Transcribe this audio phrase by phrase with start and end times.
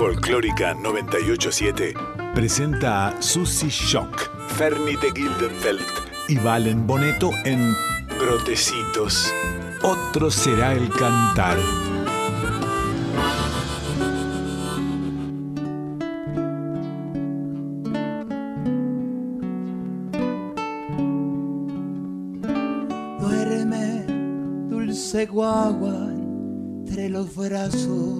[0.00, 1.92] Folclórica 987
[2.34, 5.84] presenta a Susie Shock, Fernie de Gildenfeld
[6.26, 7.76] y Valen Boneto en
[8.18, 9.30] Brotecitos.
[9.82, 11.58] Otro será el cantar.
[23.20, 24.06] Duerme,
[24.70, 26.08] dulce guagua,
[26.86, 28.19] entre los brazos.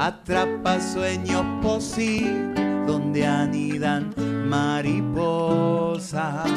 [0.00, 4.14] atrapa sueños posibles donde anidan
[4.48, 6.48] mariposas.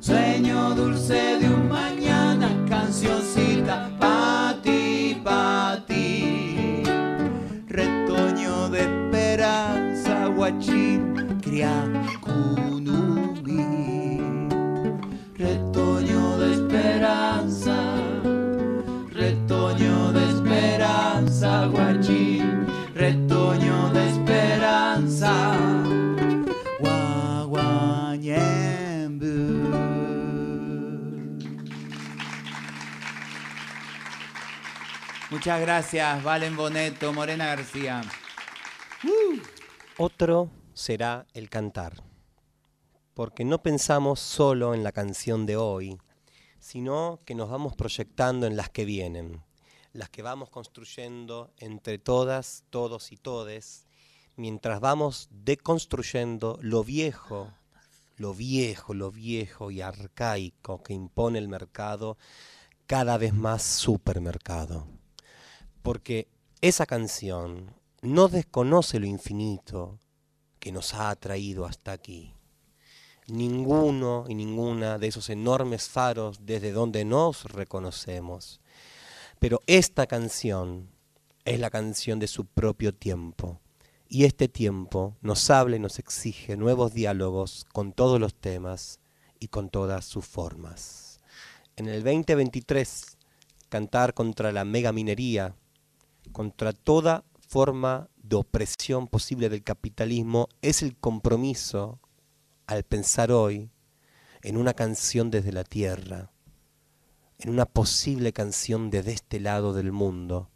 [0.00, 6.82] Sueño dulce de un mañana, cancioncita pa' ti, pa' ti.
[7.68, 11.88] Retoño de esperanza, guachín, cría
[35.42, 38.00] Muchas gracias, Valen Boneto, Morena García.
[39.98, 42.00] Otro será el cantar,
[43.12, 45.98] porque no pensamos solo en la canción de hoy,
[46.60, 49.42] sino que nos vamos proyectando en las que vienen,
[49.92, 53.88] las que vamos construyendo entre todas, todos y todes,
[54.36, 57.50] mientras vamos deconstruyendo lo viejo,
[58.16, 62.16] lo viejo, lo viejo y arcaico que impone el mercado,
[62.86, 64.86] cada vez más supermercado.
[65.82, 66.28] Porque
[66.60, 69.98] esa canción no desconoce lo infinito
[70.58, 72.34] que nos ha atraído hasta aquí.
[73.26, 78.60] Ninguno y ninguna de esos enormes faros desde donde nos reconocemos.
[79.38, 80.88] Pero esta canción
[81.44, 83.60] es la canción de su propio tiempo.
[84.08, 89.00] Y este tiempo nos habla y nos exige nuevos diálogos con todos los temas
[89.40, 91.20] y con todas sus formas.
[91.74, 93.16] En el 2023
[93.68, 95.56] cantar contra la megaminería,
[96.30, 102.00] contra toda forma de opresión posible del capitalismo, es el compromiso
[102.66, 103.70] al pensar hoy
[104.42, 106.30] en una canción desde la tierra,
[107.38, 110.50] en una posible canción desde este lado del mundo.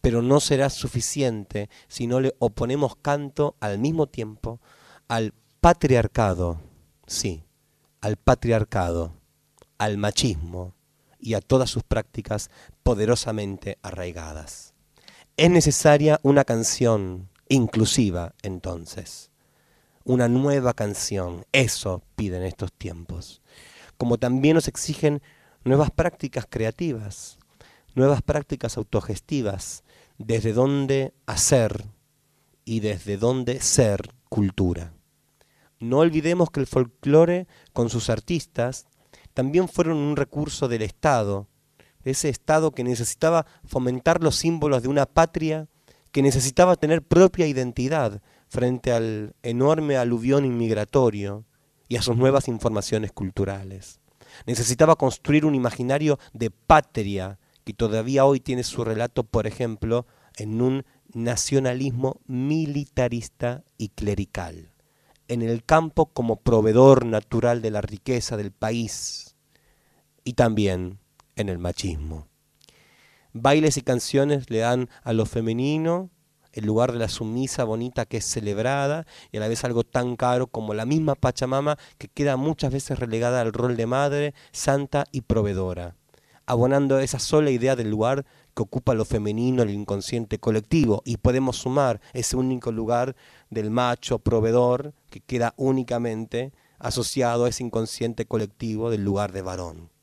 [0.00, 4.60] Pero no será suficiente si no le oponemos canto al mismo tiempo
[5.08, 6.60] al patriarcado,
[7.06, 7.44] sí,
[8.00, 9.14] al patriarcado,
[9.78, 10.74] al machismo
[11.18, 12.50] y a todas sus prácticas
[12.82, 14.75] poderosamente arraigadas.
[15.38, 19.30] Es necesaria una canción inclusiva entonces,
[20.02, 23.42] una nueva canción, eso piden estos tiempos,
[23.98, 25.20] como también nos exigen
[25.62, 27.36] nuevas prácticas creativas,
[27.94, 29.84] nuevas prácticas autogestivas,
[30.16, 31.84] desde donde hacer
[32.64, 34.94] y desde donde ser cultura.
[35.80, 38.86] No olvidemos que el folclore, con sus artistas,
[39.34, 41.46] también fueron un recurso del Estado,
[42.10, 45.68] ese Estado que necesitaba fomentar los símbolos de una patria,
[46.12, 51.44] que necesitaba tener propia identidad frente al enorme aluvión inmigratorio
[51.88, 54.00] y a sus nuevas informaciones culturales.
[54.46, 60.06] Necesitaba construir un imaginario de patria que todavía hoy tiene su relato, por ejemplo,
[60.36, 64.72] en un nacionalismo militarista y clerical
[65.28, 69.34] en el campo como proveedor natural de la riqueza del país
[70.24, 70.98] y también
[71.36, 72.26] en el machismo.
[73.32, 76.10] Bailes y canciones le dan a lo femenino
[76.56, 80.16] el lugar de la sumisa bonita que es celebrada y a la vez algo tan
[80.16, 85.04] caro como la misma Pachamama que queda muchas veces relegada al rol de madre, santa
[85.12, 85.96] y proveedora,
[86.46, 88.24] abonando esa sola idea del lugar
[88.54, 93.14] que ocupa lo femenino, el inconsciente colectivo, y podemos sumar ese único lugar
[93.50, 99.95] del macho proveedor que queda únicamente asociado a ese inconsciente colectivo del lugar de varón.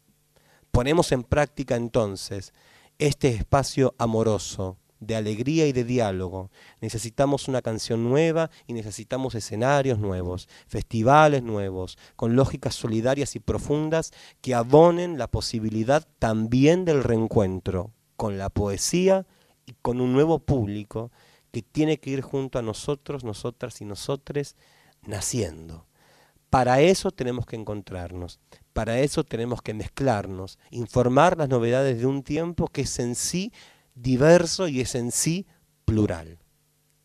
[0.73, 2.51] Ponemos en práctica entonces
[2.97, 6.49] este espacio amoroso, de alegría y de diálogo.
[6.81, 14.13] Necesitamos una canción nueva y necesitamos escenarios nuevos, festivales nuevos, con lógicas solidarias y profundas
[14.41, 19.27] que abonen la posibilidad también del reencuentro con la poesía
[19.67, 21.11] y con un nuevo público
[21.51, 24.55] que tiene que ir junto a nosotros, nosotras y nosotres,
[25.03, 25.85] naciendo.
[26.53, 28.39] Para eso tenemos que encontrarnos,
[28.73, 33.51] para eso tenemos que mezclarnos, informar las novedades de un tiempo que es en sí
[33.95, 35.47] diverso y es en sí
[35.83, 36.37] plural.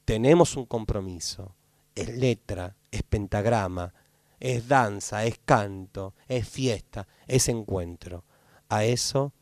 [0.04, 1.56] Tenemos un compromiso,
[1.94, 3.94] es letra, es pentagrama,
[4.38, 8.24] es danza, es canto, es fiesta, es encuentro.
[8.68, 9.32] A eso,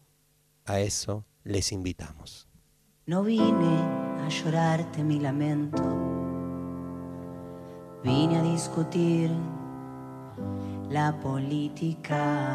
[0.66, 2.46] a eso les invitamos.
[3.06, 3.80] No vine
[4.24, 5.82] a llorarte mi lamento,
[8.04, 9.32] vine a discutir
[10.90, 12.54] la política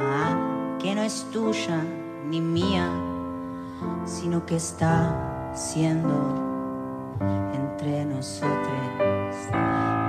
[0.79, 1.83] que no es tuya
[2.27, 2.87] ni mía,
[4.05, 6.13] sino que está siendo
[7.53, 8.51] entre nosotros.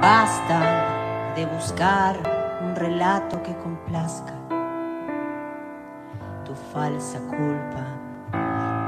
[0.00, 2.16] Basta de buscar
[2.62, 4.34] un relato que complazca
[6.44, 8.02] tu falsa culpa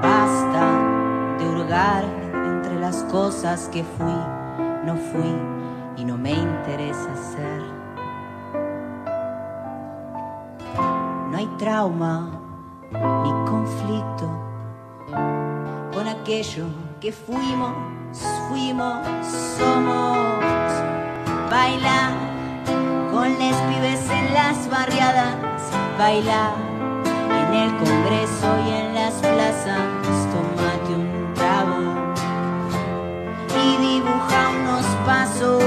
[0.05, 2.05] Basta de hurgar
[2.47, 4.19] entre las cosas que fui,
[4.85, 5.35] no fui
[5.97, 7.64] y no me interesa ser.
[11.45, 12.31] Hay trauma
[12.91, 14.27] ni conflicto
[15.93, 16.65] con aquello
[17.01, 17.75] que fuimos,
[18.49, 19.07] fuimos,
[19.59, 20.19] somos.
[21.51, 22.13] Baila
[23.13, 25.37] con les pibes en las barriadas,
[25.99, 26.55] baila
[27.31, 29.85] en el Congreso y en las plazas,
[30.33, 31.81] tomate un trago
[33.63, 35.63] y dibuja unos pasos.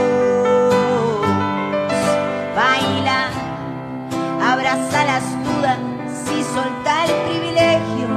[2.56, 3.30] Baila,
[4.44, 5.80] abraza las dudas
[6.38, 8.08] y solta el privilegio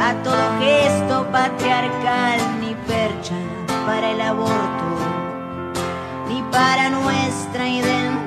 [0.00, 3.34] a todo gesto patriarcal, ni percha
[3.86, 4.86] para el aborto,
[6.28, 8.19] ni para nuestra identidad.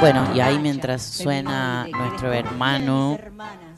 [0.00, 3.18] Bueno, y ahí mientras suena nuestro hermano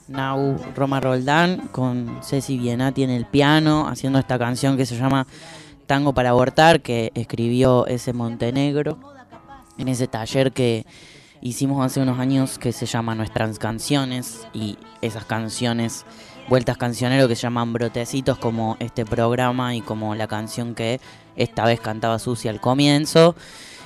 [0.07, 5.27] Nau Roma Roldán con Ceci Bienati en el piano, haciendo esta canción que se llama
[5.87, 9.01] Tango para abortar, que escribió ese Montenegro
[9.79, 10.87] en ese taller que
[11.41, 16.07] hicimos hace unos años que se llama Nuestras Canciones y esas canciones,
[16.49, 21.01] vueltas cancionero que se llaman brotecitos como este programa y como la canción que
[21.35, 23.35] esta vez cantaba Susi al comienzo.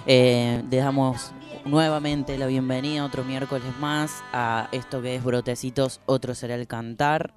[0.06, 1.32] Eh, damos
[1.66, 7.34] nuevamente la bienvenida otro miércoles más a esto que es Brotecitos, otro será el cantar.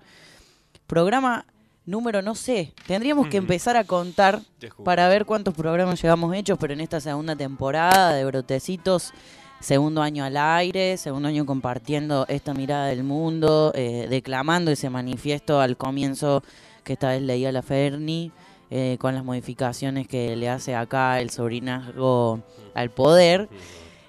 [0.87, 1.45] Programa
[1.85, 4.41] número, no sé, tendríamos que empezar a contar
[4.83, 9.13] para ver cuántos programas llevamos hechos, pero en esta segunda temporada de Brotecitos,
[9.59, 15.59] segundo año al aire, segundo año compartiendo esta mirada del mundo, eh, declamando ese manifiesto
[15.59, 16.43] al comienzo
[16.83, 18.31] que esta vez leía la Ferni.
[18.71, 22.43] Eh, con las modificaciones que le hace acá el sobrinazgo
[22.75, 23.49] al poder.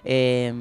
[0.04, 0.52] Eh,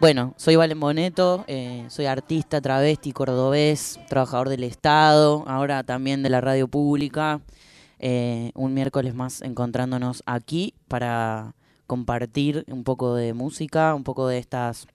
[0.00, 6.30] bueno, soy Valen Boneto, eh, soy artista, travesti, cordobés, trabajador del Estado, ahora también de
[6.30, 7.40] la radio pública.
[8.00, 11.54] Eh, un miércoles más encontrándonos aquí para
[11.86, 14.88] compartir un poco de música, un poco de estas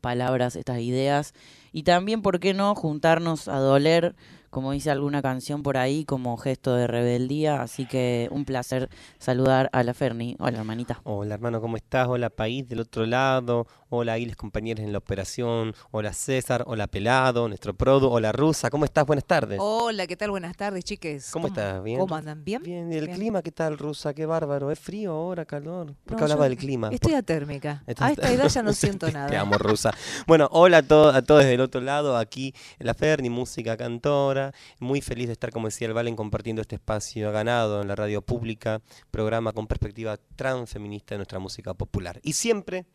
[0.00, 1.32] palabras, estas ideas
[1.72, 4.14] y también, ¿por qué no?, juntarnos a doler
[4.54, 7.60] como dice alguna canción por ahí, como gesto de rebeldía.
[7.60, 10.36] Así que un placer saludar a la Ferni.
[10.38, 11.00] Hola, hermanita.
[11.02, 12.06] Hola, hermano, ¿cómo estás?
[12.06, 13.66] Hola, país del otro lado.
[13.88, 15.74] Hola, Aguiles, compañeros en la operación.
[15.90, 16.62] Hola, César.
[16.68, 18.08] Hola, Pelado, nuestro produ.
[18.08, 18.70] Hola, Rusa.
[18.70, 19.04] ¿Cómo estás?
[19.06, 19.58] Buenas tardes.
[19.60, 20.30] Hola, ¿qué tal?
[20.30, 21.30] Buenas tardes, chiques.
[21.32, 21.82] ¿Cómo, estás?
[21.82, 21.98] ¿Bien?
[21.98, 22.44] ¿Cómo andan?
[22.44, 22.62] ¿Bien?
[22.62, 22.92] Bien.
[22.92, 24.14] ¿Y el clima qué tal, Rusa?
[24.14, 24.70] Qué bárbaro.
[24.70, 25.94] ¿Es frío ahora, calor?
[26.04, 26.90] ¿Por qué No, hablaba del clima?
[26.92, 27.82] Estoy atérmica.
[27.88, 29.40] Estás- A esta edad ya no siento Te nada.
[29.40, 29.90] amo, Rusa.
[30.28, 34.43] Bueno, hola a, to- a todos del otro lado, aquí la Ferni, música cantora.
[34.80, 37.30] Muy feliz de estar, como decía el Valen, compartiendo este espacio.
[37.32, 42.20] Ganado en la radio pública, programa con perspectiva transfeminista de nuestra música popular.
[42.22, 42.86] Y siempre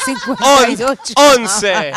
[0.05, 1.93] 58 11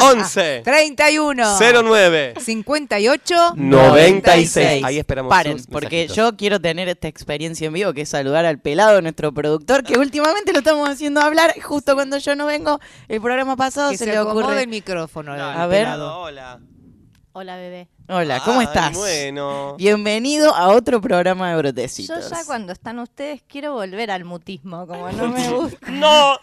[0.00, 4.84] 11 31 09 58 96.
[4.84, 6.16] Ahí esperamos Paren, sus porque mensajitos.
[6.16, 9.96] yo quiero tener esta experiencia en vivo, que es saludar al pelado, nuestro productor, que
[9.98, 11.54] últimamente lo estamos haciendo hablar.
[11.62, 14.62] Justo cuando yo no vengo, el programa pasado Que se, se, le ocurre.
[14.62, 15.32] el micrófono.
[15.32, 15.84] al A ver.
[15.84, 16.18] pelado.
[16.22, 16.60] Hola.
[17.36, 17.88] Hola, bebé.
[18.06, 18.92] Hola, ¿cómo Ay, estás?
[18.98, 19.76] Bueno.
[19.78, 22.24] Bienvenido a otro programa de Brotecitos.
[22.28, 25.90] Yo ya cuando están ustedes quiero volver al mutismo, como no me gusta.
[25.90, 26.34] No.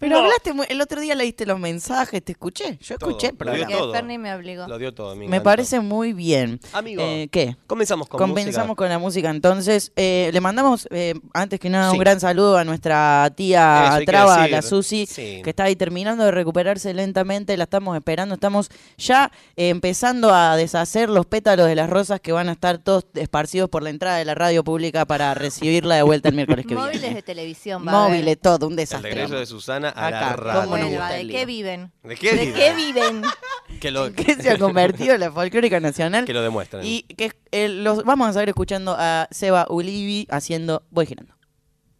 [0.00, 0.22] Pero No.
[0.24, 2.78] hablaste, muy- el otro día leíste los mensajes, te escuché.
[2.82, 3.92] Yo Todo, escuché el lo dio todo.
[3.92, 4.66] Ferni me obligó.
[4.66, 5.44] Lo dio todo, me Me encantó.
[5.44, 6.58] parece muy bien.
[6.72, 7.56] Amigo, Eh, ¿Qué?
[7.68, 8.74] comenzamos con Comenzamos música.
[8.76, 9.92] con la música entonces.
[9.94, 11.96] Eh, le mandamos, eh, antes que nada, Sí.
[11.96, 14.50] un gran saludo a nuestra tía Eso hay que Traba, decir.
[14.50, 15.42] la Susi, Sí.
[15.44, 17.56] que está ahí terminando de recuperarse lentamente.
[17.56, 18.34] La estamos esperando.
[18.34, 18.68] Estamos
[18.98, 23.06] ya eh, empezando a deshacer los pétalos de las rosas que van a estar todos
[23.14, 26.74] esparcidos por la entrada de la radio pública para recibirla de vuelta el miércoles que
[26.74, 27.16] Móviles viene.
[27.16, 27.92] de televisión, va.
[27.92, 29.10] Móviles, todo, un El desastre.
[29.10, 30.60] regreso de Susana a la radio.
[30.62, 31.92] ¿cómo nos Vuelva, gusta ¿De el qué viven?
[32.02, 33.22] ¿De qué, ¿De qué viven?
[33.80, 36.24] Que lo, que se ha convertido en la folclórica nacional.
[36.26, 36.84] que lo demuestran.
[36.84, 41.34] Y que eh, los vamos a seguir escuchando a Seba Ulivi haciendo Voy girando.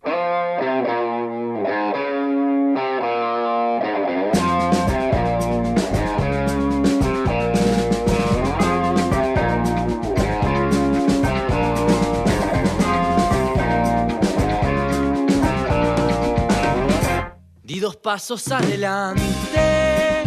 [18.04, 20.22] pasos adelante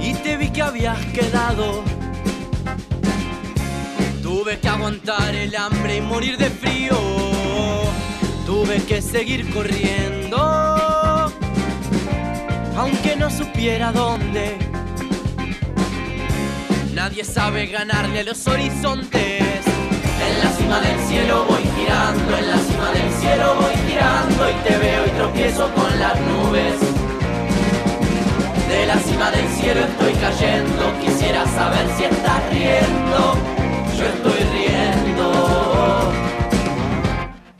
[0.00, 1.84] y te vi que habías quedado.
[4.20, 6.98] Tuve que aguantar el hambre y morir de frío.
[8.44, 10.36] Tuve que seguir corriendo,
[12.76, 14.58] aunque no supiera dónde.
[16.92, 19.64] Nadie sabe ganarle a los horizontes.
[20.40, 24.54] En la cima del cielo voy girando, en la cima del cielo voy girando y
[24.66, 26.80] te veo y tropiezo con las nubes.
[28.68, 33.36] De la cima del cielo estoy cayendo, quisiera saber si estás riendo,
[33.98, 36.12] yo estoy riendo.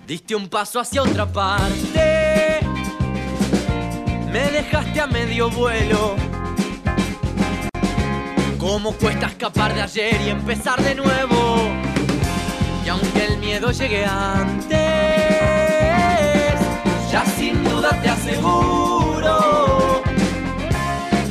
[0.06, 2.60] Diste un paso hacia otra parte.
[4.32, 6.16] Me dejaste a medio vuelo.
[8.58, 11.89] ¿Cómo cuesta escapar de ayer y empezar de nuevo?
[12.90, 14.80] Y aunque el miedo llegue antes,
[17.12, 20.02] ya sin duda te aseguro,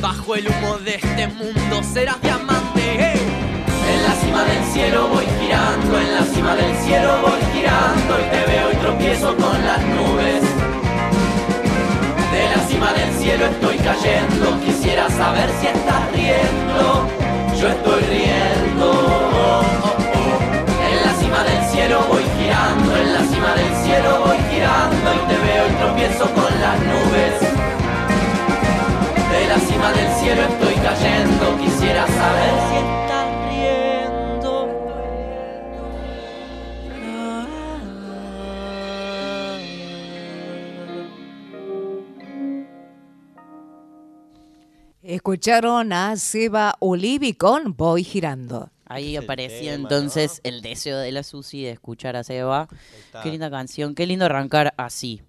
[0.00, 3.12] bajo el humo de este mundo serás diamante.
[3.12, 8.24] En la cima del cielo voy girando, en la cima del cielo voy girando y
[8.30, 10.42] te veo y tropiezo con las nubes.
[12.32, 17.06] De la cima del cielo estoy cayendo, quisiera saber si estás riendo.
[17.60, 19.89] Yo estoy riendo.
[21.70, 26.24] Cielo voy girando, en la cima del cielo voy girando y te veo y tropiezo
[26.34, 27.40] con las nubes.
[29.30, 34.68] De la cima del cielo estoy cayendo, quisiera saber si estás riendo.
[45.02, 48.70] Escucharon a Seba Olivi con Voy Girando.
[48.90, 52.68] Ahí el aparecía tema, entonces el deseo de la Susi de escuchar a Seba.
[53.22, 55.22] Qué linda canción, qué lindo arrancar así.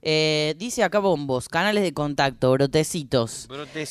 [0.00, 3.48] Eh, dice acá Bombos, canales de contacto, brotecitos.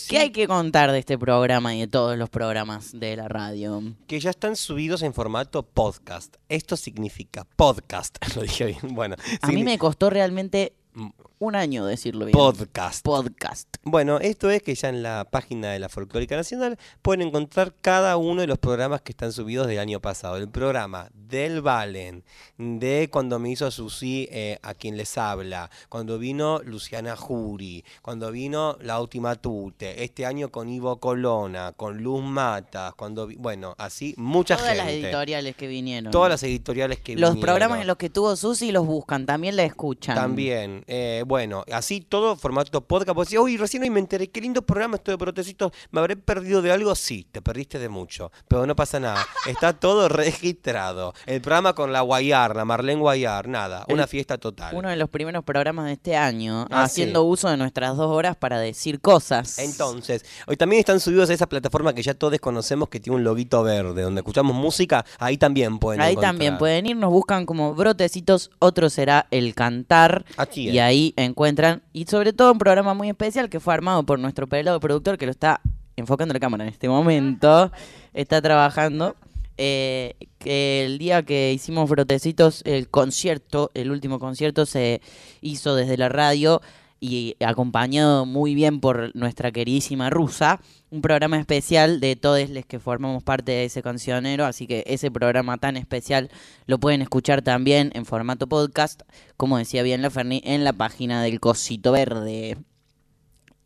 [0.07, 3.83] ¿Qué hay que contar de este programa y de todos los programas de la radio?
[4.07, 6.37] que ya están subidos en formato podcast.
[6.47, 8.17] Esto significa podcast.
[8.35, 8.95] Lo dije bien.
[8.95, 11.09] Bueno, A mí me costó realmente Mm.
[11.39, 12.33] Un año decirlo bien.
[12.37, 13.03] podcast.
[13.03, 13.67] Podcast.
[13.83, 18.17] Bueno, esto es que ya en la página de la Folclórica Nacional pueden encontrar cada
[18.17, 20.37] uno de los programas que están subidos del año pasado.
[20.37, 22.23] El programa del Valen,
[22.57, 28.31] de cuando me hizo Susi eh, a quien les habla, cuando vino Luciana Jury, cuando
[28.31, 33.75] vino La Última Tute, este año con Ivo Colona, con Luz Matas, cuando vi- bueno,
[33.77, 34.83] así mucha Todas gente.
[34.85, 36.11] las editoriales que vinieron.
[36.11, 37.41] Todas las editoriales que Los vinieron.
[37.41, 40.15] programas en los que tuvo Susi los buscan, también la escuchan.
[40.15, 43.15] También, eh, bueno, así todo formato podcast.
[43.15, 45.71] Vos decís, uy, recién hoy me enteré, qué lindo programa esto de protecitos.
[45.91, 46.95] ¿Me habré perdido de algo?
[46.95, 49.25] Sí, te perdiste de mucho, pero no pasa nada.
[49.47, 51.13] Está todo registrado.
[51.25, 54.73] El programa con la Guayar, la Marlene Guayar, nada, El- una fiesta total.
[54.75, 57.27] Uno de los primeros programas de este año, Ah, haciendo sí.
[57.27, 59.59] uso de nuestras dos horas para decir cosas.
[59.59, 63.23] Entonces, hoy también están subidos a esa plataforma que ya todos conocemos que tiene un
[63.23, 66.31] loguito verde, donde escuchamos música, ahí también pueden Ahí encontrar.
[66.33, 70.25] también pueden ir, nos buscan como brotecitos, otro será el cantar.
[70.37, 74.19] Así Y ahí encuentran, y sobre todo un programa muy especial que fue armado por
[74.19, 75.61] nuestro pelado productor que lo está
[75.95, 77.71] enfocando la cámara en este momento,
[78.13, 79.15] está trabajando.
[79.57, 85.01] eh, que el día que hicimos Brotecitos, el concierto, el último concierto se
[85.41, 86.61] hizo desde la radio
[86.99, 92.79] y acompañado muy bien por nuestra queridísima rusa, un programa especial de todos los que
[92.79, 96.29] formamos parte de ese cancionero, así que ese programa tan especial
[96.65, 99.01] lo pueden escuchar también en formato podcast,
[99.35, 102.57] como decía bien la Ferni, en la página del Cosito Verde.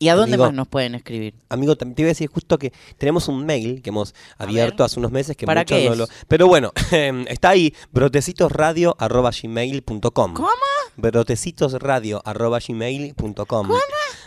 [0.02, 0.48] ¿Y a dónde Amigo.
[0.48, 1.36] más nos pueden escribir?
[1.48, 5.12] Amigo, te iba a decir justo que tenemos un mail que hemos abierto hace unos
[5.12, 5.98] meses que ¿Para muchos qué no es?
[6.00, 6.08] lo...
[6.28, 6.72] Pero bueno,
[7.28, 10.50] está ahí, brotecitosradio.gmail.com ¿Cómo?
[10.98, 13.74] Brotecitosradio.gmail.com ¿Cómo?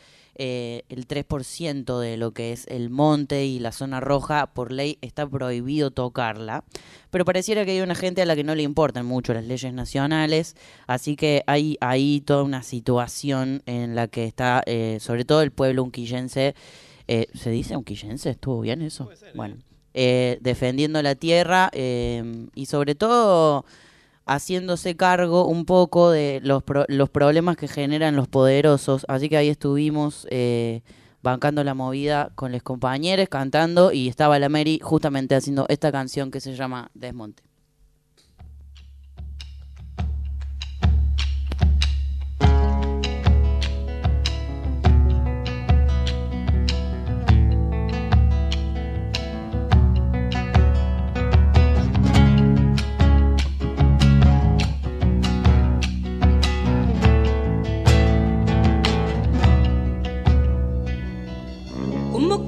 [0.40, 4.46] eh, el 3% de lo que es el monte y la zona roja.
[4.46, 6.62] Por ley está prohibido tocarla.
[7.10, 9.72] Pero pareciera que hay una gente a la que no le importan mucho las leyes
[9.74, 10.54] nacionales.
[10.86, 15.50] Así que hay ahí toda una situación en la que está, eh, sobre todo el
[15.50, 16.54] pueblo unquillense.
[17.08, 18.30] eh, ¿Se dice unquillense?
[18.30, 19.10] ¿Estuvo bien eso?
[19.34, 19.56] Bueno.
[19.94, 23.64] Eh, defendiendo la tierra eh, y sobre todo
[24.26, 29.06] haciéndose cargo un poco de los, pro- los problemas que generan los poderosos.
[29.08, 30.82] Así que ahí estuvimos eh,
[31.22, 36.30] bancando la movida con los compañeros, cantando, y estaba la Mary justamente haciendo esta canción
[36.30, 37.47] que se llama Desmonte.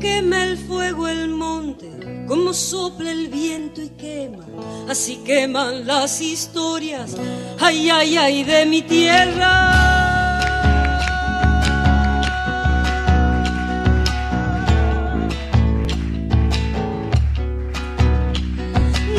[0.01, 1.89] Quema el fuego el monte,
[2.27, 4.45] como sopla el viento y quema,
[4.89, 7.17] así queman las historias,
[7.61, 9.77] ay, ay, ay, de mi tierra.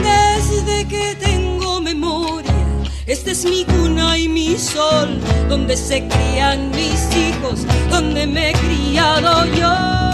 [0.03, 2.51] Desde que tengo memoria,
[3.05, 8.53] esta es mi cuna y mi sol, donde se crían mis hijos, donde me he
[8.53, 10.10] criado yo.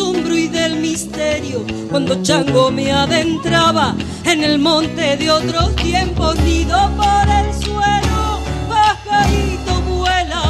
[0.00, 6.90] Asombro y del misterio, cuando Chango me adentraba en el monte de otros tiempos, nido
[6.96, 10.42] por el suelo, pajarito vuela,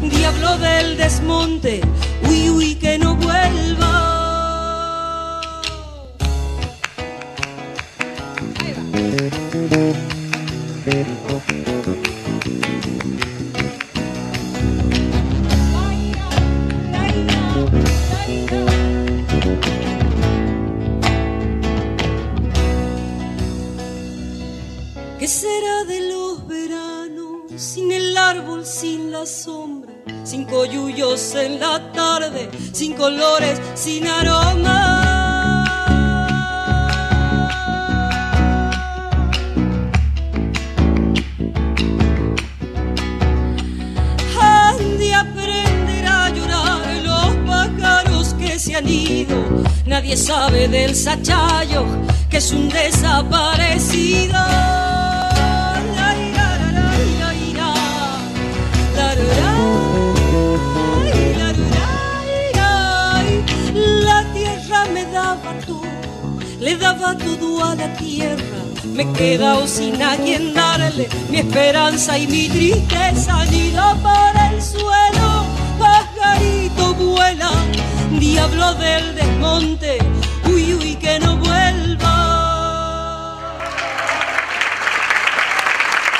[0.00, 1.80] diablo del desmonte,
[31.38, 35.02] en la tarde, sin colores, sin aroma?
[44.40, 49.36] Han de aprender a llorar los pájaros que se han ido.
[49.86, 51.84] Nadie sabe del sachayo
[52.30, 53.55] que es un desaparecido.
[67.14, 68.42] Todo a la tierra.
[68.84, 73.44] Me he quedado sin a quien darle mi esperanza y mi tristeza.
[73.46, 75.44] Nido por el suelo,
[75.78, 77.50] pajarito vuela,
[78.18, 79.98] diablo del desmonte,
[80.46, 82.14] uy, uy, que no vuelva.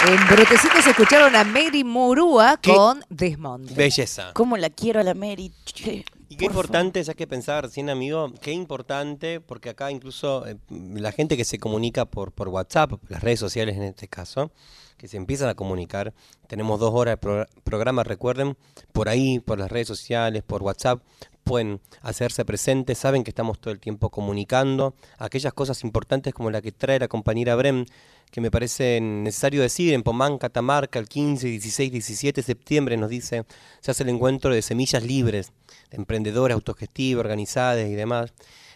[0.09, 2.73] En Brotecitos escucharon a Mary Murúa ¿Qué?
[2.73, 3.75] con Desmonte.
[3.75, 4.31] Belleza.
[4.35, 5.51] ¿Cómo la quiero a la Mary?
[5.65, 6.05] Che,
[6.37, 10.57] Y qué por importante, ya que pensaba recién, amigo, qué importante, porque acá incluso eh,
[10.69, 14.53] la gente que se comunica por, por WhatsApp, las redes sociales en este caso,
[14.99, 16.13] que se empiezan a comunicar,
[16.47, 18.57] tenemos dos horas de pro- programa, recuerden,
[18.93, 21.01] por ahí, por las redes sociales, por WhatsApp,
[21.43, 24.95] pueden hacerse presentes, saben que estamos todo el tiempo comunicando.
[25.17, 27.87] Aquellas cosas importantes como la que trae la compañera Brem,
[28.31, 33.09] que me parece necesario decir, en Pomán, Catamarca, el 15, 16, 17 de septiembre nos
[33.11, 33.45] dice,
[33.81, 35.53] se hace el encuentro de semillas libres,
[35.91, 38.33] de emprendedores autogestivos, organizadas y demás.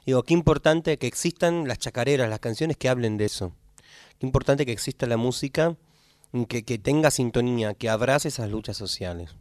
[0.07, 3.53] Digo, qué importante que existan las chacareras, las canciones que hablen de eso.
[4.19, 5.77] Qué importante que exista la música
[6.49, 9.35] que, que tenga sintonía, que abrace esas luchas sociales.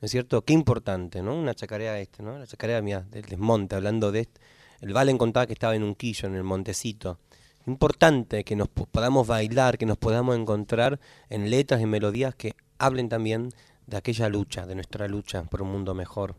[0.00, 0.42] ¿No es cierto?
[0.42, 1.34] Qué importante, ¿no?
[1.34, 2.38] Una chacarera este, ¿no?
[2.38, 4.40] La chacarera mía, del desmonte, hablando de este.
[4.80, 7.18] El Valen contaba que estaba en un quillo, en el montecito.
[7.66, 12.54] Importante que nos po- podamos bailar, que nos podamos encontrar en letras y melodías que
[12.78, 13.50] hablen también
[13.90, 16.36] de aquella lucha, de nuestra lucha por un mundo mejor.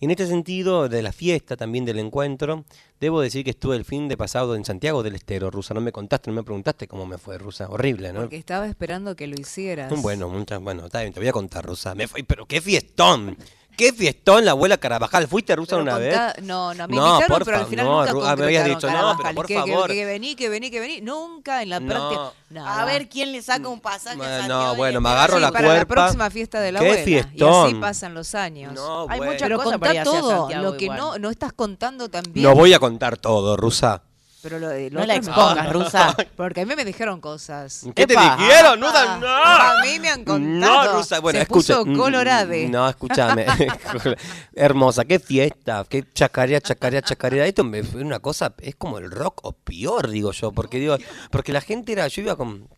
[0.00, 2.64] Y en este sentido, de la fiesta, también del encuentro,
[3.00, 5.74] debo decir que estuve el fin de pasado en Santiago del Estero, Rusa.
[5.74, 7.68] No me contaste, no me preguntaste cómo me fue, Rusa.
[7.68, 8.20] Horrible, ¿no?
[8.20, 9.92] Porque estaba esperando que lo hicieras.
[10.00, 11.94] Bueno, muchas, bueno, está bien, te voy a contar, Rusa.
[11.94, 13.36] Me fui, pero qué fiestón.
[13.76, 15.26] Qué fiestón la abuela Carabajal.
[15.28, 16.16] ¿Fuiste rusa Pero una vez?
[16.42, 18.90] No, no, me No, invitaron, por pero al final no, nunca ah, me habías dicho,
[18.90, 19.90] no, pero por que, que- favor.
[19.90, 21.00] que vení, que vení, que vení.
[21.00, 21.86] Nunca en la No.
[21.88, 22.32] práctica.
[22.50, 22.82] nada.
[22.82, 25.40] A ver quién le saca un pasaje a Bueno, Santiago del bueno, me agarro Sí,
[25.40, 27.00] la para la próxima fiesta de la Qué abuela.
[27.02, 27.66] Y fiestón.
[27.66, 28.74] así pasan los años.
[28.74, 29.32] No, Hay bueno.
[29.32, 32.44] muchas Pero cosas contá para todo, Santiago lo que no, no estás contando también.
[32.46, 34.02] No voy a contar todo, Rusa.
[34.42, 36.16] Pero lo de- lo No la otro me- expongas, Rusa.
[36.36, 37.82] Porque a mí me dijeron cosas.
[37.94, 38.36] ¿Qué te Epa.
[38.36, 38.80] dijeron?
[38.80, 39.28] No, Ah, no.
[39.28, 40.84] A mí me han contado.
[40.84, 41.78] No, Rusa, bueno, Se escucha.
[41.78, 42.68] puso colorade.
[42.68, 43.46] No, escúchame.
[44.54, 47.46] Hermosa, qué fiesta, qué chacarea, chacarea, chacarea.
[47.46, 50.96] Esto me fue una cosa, es como el rock o peor, digo yo, porque digo,
[51.30, 52.68] porque la gente era, yo iba con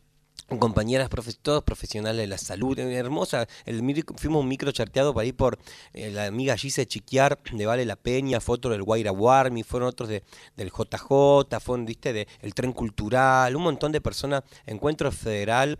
[0.58, 1.08] compañeras,
[1.40, 3.82] todos profesionales de la salud, hermosa, el
[4.16, 5.58] fuimos un micro charteado para ir por
[5.92, 9.88] eh, la amiga Gise Chiquiar de Vale la Peña, fue otro del Guaira Warmi, fueron
[9.88, 10.22] otros de,
[10.56, 15.78] del JJ, fueron, viste, de, el tren cultural, un montón de personas, encuentro federal,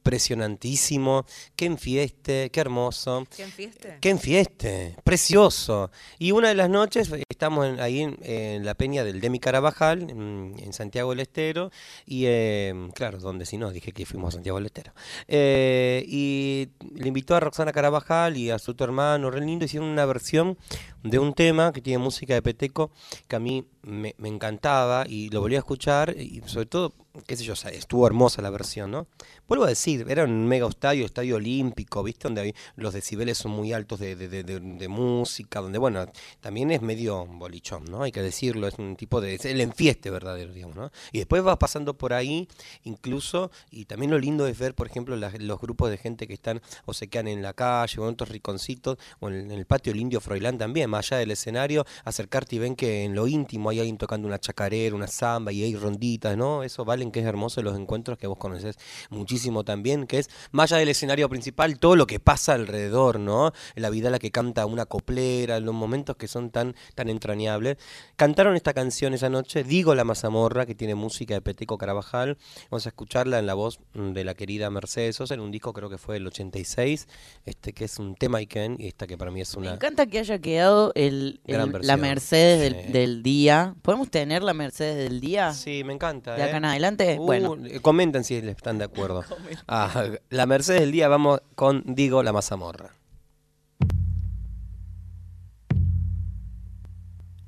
[0.00, 3.26] impresionantísimo, qué enfieste, qué hermoso.
[3.36, 3.98] ¿Qué enfieste?
[4.00, 5.90] Qué enfieste, precioso.
[6.18, 11.10] Y una de las noches estamos ahí en, la peña del Demi Carabajal, en, Santiago
[11.10, 11.70] del Estero,
[12.06, 14.92] y eh, claro, donde si no, dije que fuimos a Santiago del Estero.
[15.28, 19.88] Eh, y le invitó a Roxana Carabajal y a su otro hermano, re lindo, hicieron
[19.88, 20.56] una versión
[21.02, 22.90] de un tema que tiene música de Peteco
[23.28, 26.94] que a mí me, encantaba y lo volví a escuchar y sobre todo
[27.26, 29.06] qué sé yo, estuvo hermosa la versión, ¿no?
[29.48, 32.28] Vuelvo a decir, era un mega estadio, estadio olímpico, ¿viste?
[32.28, 36.06] Donde los decibeles son muy altos de, de, música, donde, bueno,
[36.40, 38.02] también es medio bolichón, ¿no?
[38.02, 40.92] Hay que decirlo, es un tipo de, es el enfieste verdadero, digamos, ¿no?
[41.12, 42.48] Y después vas pasando por ahí,
[42.84, 46.62] incluso, y también lo lindo es ver, por ejemplo, los grupos de gente que están
[46.84, 50.00] o se quedan en la calle o en otros riconcitos, o en, el patio del
[50.00, 53.80] Indio Froilán también, más allá del escenario, acercarte y ven que en lo íntimo hay
[53.80, 56.62] alguien tocando una chacarera, una samba y hay ronditas, ¿no?
[56.62, 58.76] Eso vale que es hermoso los encuentros que vos conoces
[59.08, 63.52] muchísimo también, que es más allá del escenario principal, todo lo que pasa alrededor, ¿no?
[63.74, 67.78] La vida la que canta una coplera, los momentos que son tan, tan entrañables.
[68.16, 72.36] Cantaron esta canción esa noche, Digo la mazamorra, que tiene música de Peteco Carabajal.
[72.70, 75.88] Vamos a escucharla en la voz de la querida Mercedes Sosa, en un disco creo
[75.88, 77.06] que fue el 86,
[77.46, 79.70] este que es un tema Iken, y esta que para mí es una...
[79.70, 83.74] Me encanta que haya quedado el, la Mercedes del, día.
[83.82, 85.52] ¿Podemos tener la Mercedes del día?
[85.52, 86.34] Sí, me encanta.
[86.34, 86.68] De acá en ¿eh?
[86.68, 87.52] adelante bueno.
[87.52, 89.24] Uh, eh, comenten si están de acuerdo.
[89.68, 92.94] Ah, la Mercedes del día, vamos con Digo la mazamorra.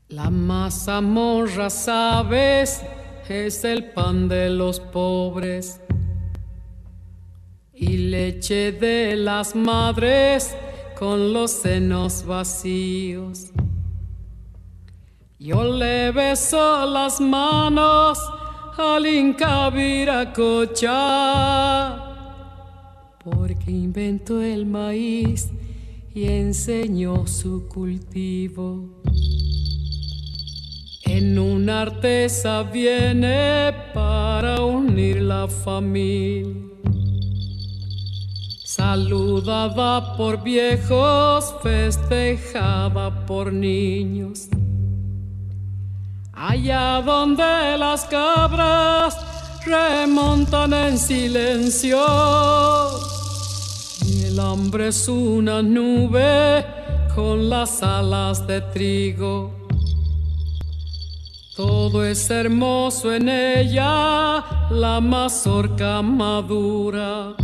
[0.08, 2.82] La mazamorra, sabes,
[3.28, 5.80] es el pan de los pobres
[7.72, 10.54] y leche de las madres
[11.02, 13.50] con los senos vacíos.
[15.36, 18.20] Yo le beso las manos
[18.78, 20.86] al Inca Viracocha,
[23.24, 25.50] porque inventó el maíz
[26.14, 29.02] y enseñó su cultivo.
[31.02, 36.71] En una artesa viene para unir la familia,
[38.76, 44.48] saludada por viejos, festejada por niños
[46.42, 49.16] allá donde las cabras
[49.64, 51.98] remontan en silencio.
[54.06, 56.64] Y el hambre es una nube
[57.14, 59.52] con las alas de trigo.
[61.56, 67.34] Todo es hermoso en ella, la mazorca madura,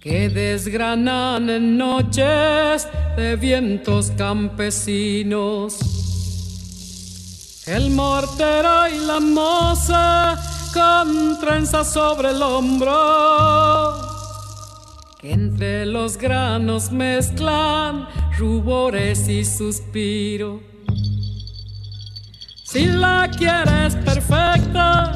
[0.00, 5.78] que desgranan en noches de vientos campesinos
[7.66, 10.40] el mortero y la moza
[10.72, 12.94] con trenzas sobre el hombro,
[15.20, 18.08] que entre los granos mezclan
[18.38, 20.60] rubores y suspiro.
[22.64, 25.12] Si la quieres perfecta,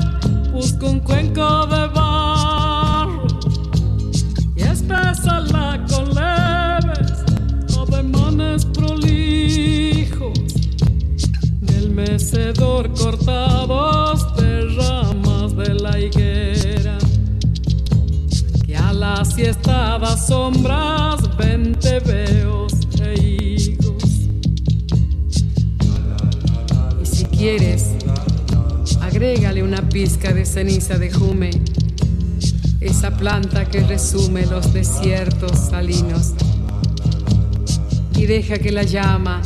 [0.53, 2.42] busca un cuenco de barro
[4.93, 7.25] y espésala con leves
[7.79, 10.43] ademanes prolijos
[11.93, 16.99] mecedor cortados de ramas de la higuera,
[18.67, 24.05] que a las siestadas sombras vente veos e higos.
[27.03, 27.91] Y si quieres,
[29.01, 31.51] agrégale una pizca de ceniza de jume,
[32.85, 36.33] esa planta que resume los desiertos salinos,
[38.17, 39.43] y deja que la llama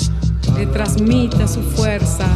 [0.57, 2.27] le transmita su fuerza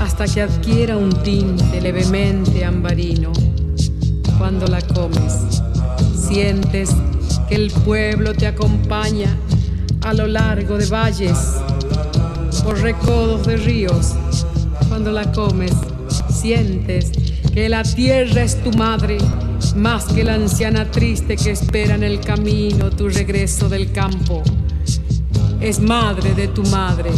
[0.00, 3.32] hasta que adquiera un tinte levemente ambarino.
[4.38, 5.62] Cuando la comes,
[6.14, 6.90] sientes
[7.48, 9.36] que el pueblo te acompaña
[10.02, 11.38] a lo largo de valles,
[12.64, 14.14] por recodos de ríos.
[14.88, 15.72] Cuando la comes,
[16.30, 17.10] sientes
[17.52, 19.18] que la tierra es tu madre,
[19.78, 24.42] más que la anciana triste que espera en el camino tu regreso del campo
[25.60, 27.10] es madre de tu madre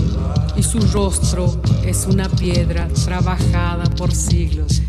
[0.56, 4.82] y su rostro es una piedra trabajada por siglos.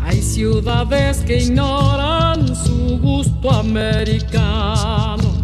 [0.00, 5.42] Hay ciudades que ignoran su gusto americano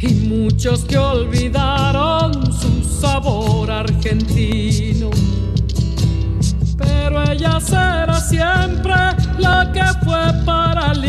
[0.00, 5.10] y muchos que olvidaron sus sabor argentino.
[6.78, 8.94] Pero ella será siempre
[9.38, 11.06] la que fue para el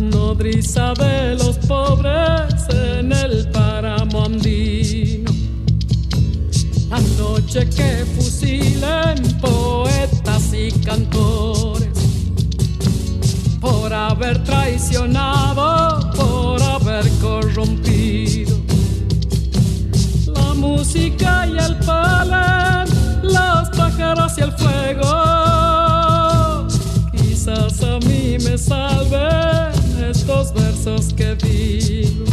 [0.00, 5.30] nodriza de los pobres en el páramo andino.
[6.88, 11.88] La noche que fusilen poetas y cantores
[13.60, 18.29] por haber traicionado, por haber corrompido
[20.60, 22.86] música y el palen,
[23.22, 25.08] los pájaros y el fuego.
[27.12, 29.72] Quizás a mí me salven
[30.10, 32.26] estos versos que digo.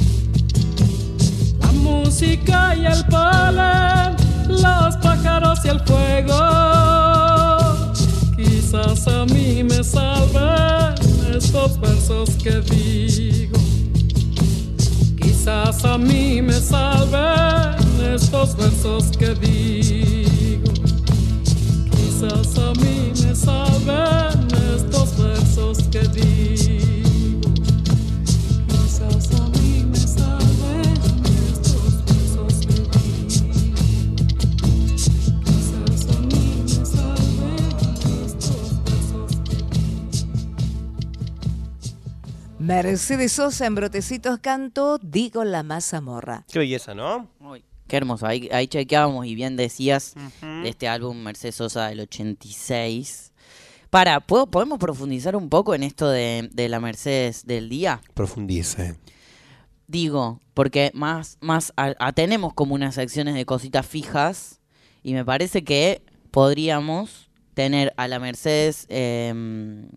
[1.62, 4.18] La música y el polen,
[4.50, 6.44] los pájaros y el fuego.
[8.36, 10.96] Quizás a mí me salven
[11.34, 13.67] estos versos que digo.
[15.48, 17.80] Quizás a mí me salven
[18.14, 20.74] estos versos que digo.
[21.90, 27.07] Quizás a mí me salven estos versos que digo.
[42.84, 46.46] Mercedes Sosa en Brotecitos cantó Digo la mazamorra.
[46.52, 47.28] Qué belleza, ¿no?
[47.40, 48.26] Uy, qué hermoso.
[48.28, 53.34] Ahí, ahí chequeábamos y bien decías de este álbum Mercedes Sosa del 86.
[53.90, 58.02] Para, ¿puedo, ¿podemos profundizar un poco en esto de, de la Mercedes del día?
[58.14, 58.96] Profundice.
[59.88, 64.60] Digo, porque más, más a- a- tenemos como unas secciones de cositas fijas
[65.04, 69.88] y me parece que podríamos tener a la Mercedes em,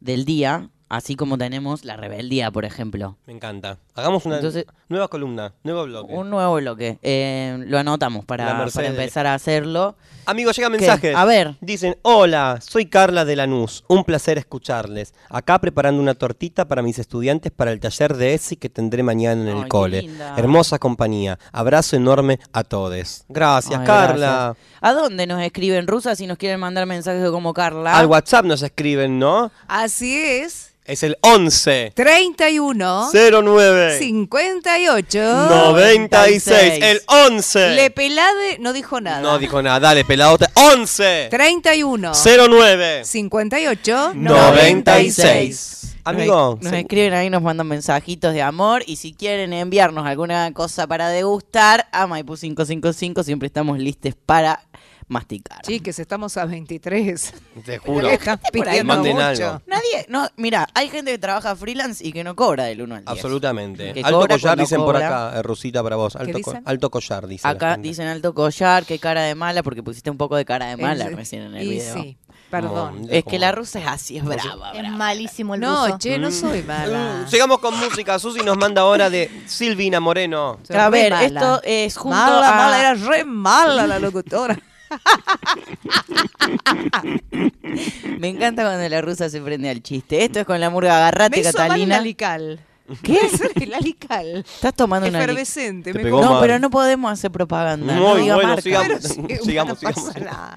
[0.00, 3.16] del día, así como tenemos la rebeldía, por ejemplo.
[3.26, 3.78] Me encanta.
[3.94, 6.12] Hagamos una Entonces- nueva columna, nuevo bloque.
[6.12, 6.98] Un nuevo bloque.
[7.02, 9.96] Eh, lo anotamos para, empezar a hacerlo.
[10.26, 10.78] Amigos, llegan ¿Qué?
[10.78, 11.14] mensajes.
[11.16, 11.56] A ver.
[11.60, 13.84] Dicen, hola, soy Carla de Lanús.
[13.88, 15.14] Un placer escucharles.
[15.28, 19.42] Acá preparando una tortita para mis estudiantes para el taller de ESI que tendré mañana
[19.42, 20.02] en Ay, el qué cole.
[20.02, 20.34] linda.
[20.36, 21.38] Hermosa compañía.
[21.52, 23.24] Abrazo enorme a todos.
[23.28, 24.54] Gracias, Ay, Carla.
[24.56, 24.80] gracias.
[24.80, 27.96] ¿A dónde nos escriben rusas si nos quieren mandar mensajes como Carla?
[27.98, 29.50] Al WhatsApp nos escriben, ¿no?
[29.68, 30.74] Así es.
[30.86, 35.18] Es el 11 31 09 58
[35.48, 36.82] 96.
[36.82, 37.70] El 11.
[37.74, 39.20] Le Pelade no dijo nada.
[39.22, 39.80] No dijo nada.
[39.80, 40.36] Dale, pelado.
[40.54, 45.80] 11 31 09 58 96.
[46.06, 50.52] Amigo, Nos se- escriben ahí, nos mandan mensajitos de amor y si quieren enviarnos alguna
[50.52, 54.60] cosa para degustar, a Maipú 555 siempre estamos listos para
[55.08, 55.60] masticar.
[55.62, 57.34] Chiques, estamos a 23.
[57.64, 58.08] te juro.
[58.08, 58.18] Ahí
[58.52, 59.24] pidiendo manden mucho.
[59.26, 59.62] algo.
[59.66, 63.04] Nadie, no, mira, hay gente que trabaja freelance y que no cobra del 1 al
[63.04, 63.10] 10.
[63.18, 63.92] Absolutamente.
[63.92, 66.16] Que Alto cobra collar dicen por acá, eh, Rusita, para vos.
[66.16, 66.62] Alto, co- dicen?
[66.66, 67.46] alto collar, dice.
[67.46, 70.66] la Acá dicen alto collar, qué cara de mala, porque pusiste un poco de cara
[70.66, 71.94] de mala Es- recién en el y video.
[71.94, 72.16] sí,
[72.50, 73.02] perdón.
[73.02, 74.72] No, Es que la rusa es así, es brava.
[74.72, 74.96] Es brava.
[74.96, 77.24] malísimo el No, che, no soy mala.
[77.24, 78.18] Mm, Sigamos con música.
[78.18, 80.58] Susi nos manda ahora de Silvina Moreno.
[80.62, 81.26] Soy A ver, mala.
[81.26, 82.54] esto es junto Mala, a...
[82.56, 84.58] mala, era re mala la locutora.
[88.18, 90.24] Me encanta cuando la rusa se prende al chiste.
[90.24, 91.96] Esto es con la murga Agarrate, Me hizo mal Catalina.
[91.98, 92.60] alical.
[93.02, 93.18] ¿Qué?
[93.62, 94.44] El alical.
[94.46, 95.22] Estás tomando una...
[95.22, 95.92] Efervescente.
[95.92, 96.40] Te me pegó No, mal.
[96.42, 97.94] pero no podemos hacer propaganda.
[97.94, 98.62] no diga bueno, marca.
[98.62, 98.88] sigamos.
[98.88, 100.12] Pero sí, sigamos, no sigamos.
[100.14, 100.56] pasa nada.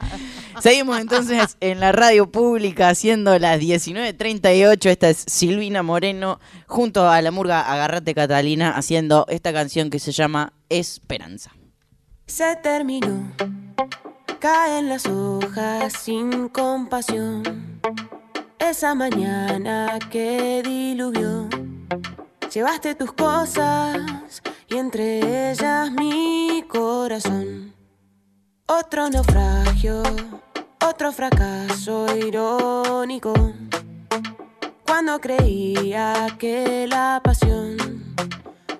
[0.60, 4.90] Seguimos entonces en la radio pública haciendo las 19.38.
[4.90, 10.12] Esta es Silvina Moreno junto a la murga Agarrate Catalina haciendo esta canción que se
[10.12, 11.52] llama Esperanza.
[12.26, 13.32] Se terminó,
[14.40, 17.44] caen las hojas sin compasión.
[18.60, 21.48] Esa mañana que diluvió,
[22.54, 27.74] llevaste tus cosas y entre ellas mi corazón.
[28.68, 30.04] Otro naufragio,
[30.86, 33.34] otro fracaso irónico.
[34.86, 37.78] Cuando creía que la pasión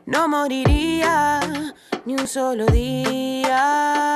[0.06, 1.40] no moriría
[2.06, 4.08] ni un solo día.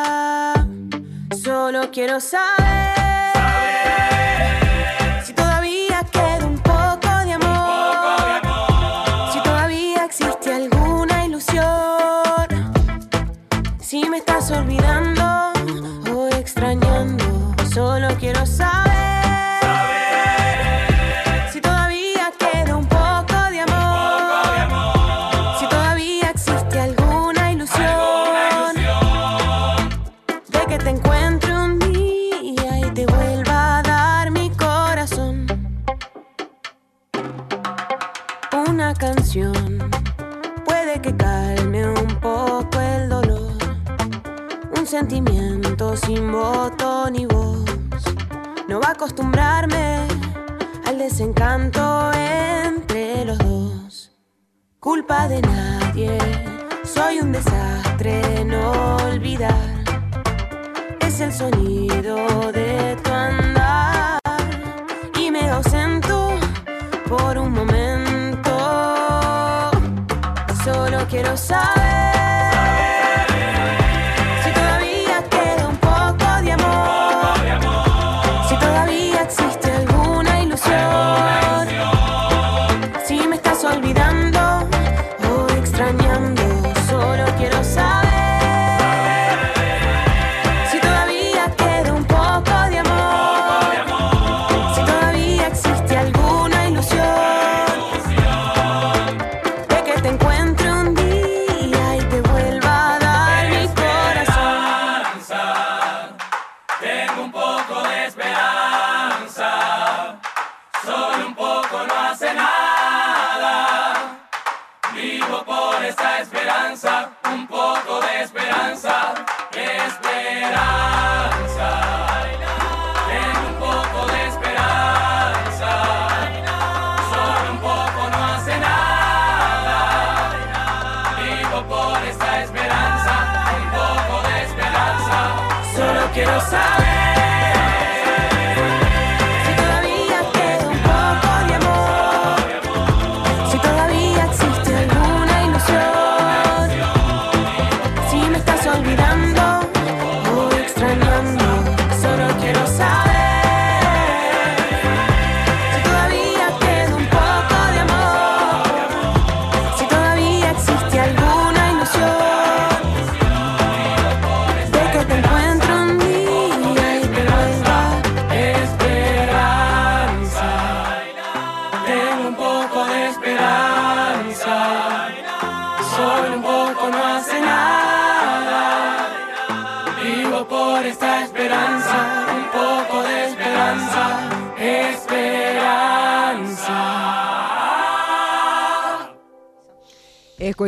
[1.32, 2.92] Solo quiero saber
[5.24, 8.42] si todavía queda un poco de amor,
[9.32, 12.74] si todavía existe alguna ilusión,
[13.80, 15.54] si me estás olvidando
[16.14, 17.24] o extrañando.
[17.74, 19.21] Solo quiero saber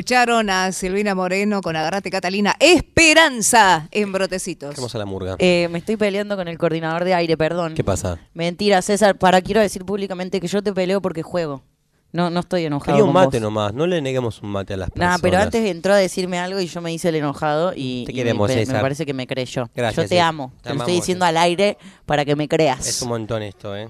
[0.04, 2.58] Escucharon a Silvina Moreno con Agarrate Catalina.
[2.60, 4.76] Esperanza en Brotecitos.
[4.76, 5.38] Vamos a la murga.
[5.40, 7.74] Eh, me estoy peleando con el coordinador de aire, perdón.
[7.74, 8.20] ¿Qué pasa?
[8.34, 11.64] Mentira, César, para quiero decir públicamente que yo te peleo porque juego.
[12.12, 12.98] No, no estoy enojado.
[12.98, 13.44] Quería un con mate vos.
[13.44, 15.20] nomás, no le neguemos un mate a las personas.
[15.20, 18.12] Nah, pero antes entró a decirme algo y yo me hice el enojado y, Te
[18.12, 18.82] y queremos, me, me César.
[18.82, 19.70] parece que me creyó.
[19.74, 20.52] Gracias, yo te amo.
[20.58, 22.86] Te Te lo estoy diciendo al aire para que me creas.
[22.86, 23.88] Es un montón esto, ¿eh?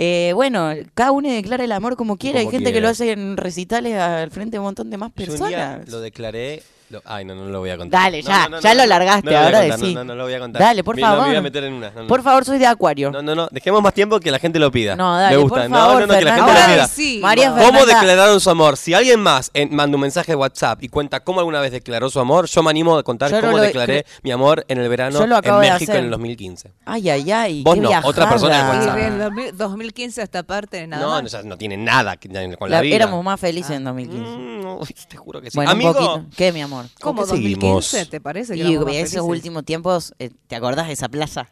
[0.00, 2.38] Eh, bueno, cada uno declara el amor como quiera.
[2.38, 5.24] Hay gente que lo hace en recitales al frente de un montón de más Yo
[5.24, 5.88] un día personas.
[5.88, 6.62] lo declaré.
[6.90, 8.02] Lo- Ay, no, no lo voy a contar.
[8.04, 9.94] Dale, No, ya, no, no, ya no, lo largaste, ahora decí.
[9.94, 10.62] No, no, no lo voy a contar.
[10.62, 11.36] Dale, por Me- no, me voy favor.
[11.36, 11.90] a meter en una.
[11.90, 12.06] no, no.
[12.08, 13.10] Por favor, soy de Acuario.
[13.10, 14.96] No, no, no, dejemos más tiempo que la gente lo pida.
[14.96, 15.60] No, dale, Me gusta.
[15.62, 16.88] por no, favor, no, no, que la gente lo pida.
[16.88, 17.18] Sí.
[17.22, 17.86] María ¿Cómo Fernanda.
[18.00, 18.76] declararon su amor?
[18.76, 22.08] Si alguien más en- manda un mensaje de WhatsApp y cuenta cómo alguna vez declaró
[22.10, 25.22] su amor, yo me animo a contar Yo cómo declaré mi amor en el verano
[25.22, 26.72] en México en el 2015.
[26.86, 27.62] Ay, ay, ay.
[27.62, 28.78] Vos qué no, otra persona de viajada.
[28.86, 28.98] WhatsApp.
[28.98, 31.22] Y en 2000 2015 esta parte nada No, más.
[31.22, 32.28] no, o sea, no tiene nada que-
[32.58, 32.96] con la, La- vida.
[32.96, 34.24] éramos más felices en 2015.
[34.30, 35.56] Mm, no, te juro que sí.
[35.56, 36.26] Bueno.
[36.36, 36.77] ¿Qué, mi amor?
[37.00, 38.10] ¿Cómo ¿Con qué 2015 seguimos?
[38.10, 38.54] te parece?
[38.54, 39.22] que Y éramos más esos felices?
[39.28, 41.48] últimos tiempos, eh, ¿te acordás de esa plaza?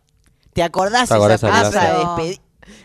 [0.53, 2.41] ¿Te acordás ¿Te de acordás esa de esa plaza de despedi-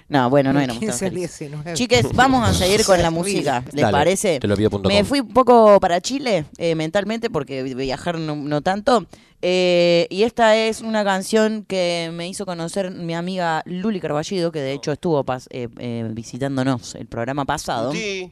[0.09, 1.39] No, bueno, no éramos tan 15 al felices.
[1.39, 1.73] 19.
[1.73, 4.39] Chiques, vamos a seguir con la música, ¿les Dale, parece?
[4.39, 5.05] te lo pido punto Me com.
[5.05, 9.05] fui un poco para Chile eh, mentalmente porque viajar no, no tanto.
[9.43, 14.59] Eh, y esta es una canción que me hizo conocer mi amiga Luli Carballido, que
[14.59, 17.91] de hecho estuvo pas- eh, eh, visitándonos el programa pasado.
[17.91, 18.31] Sí.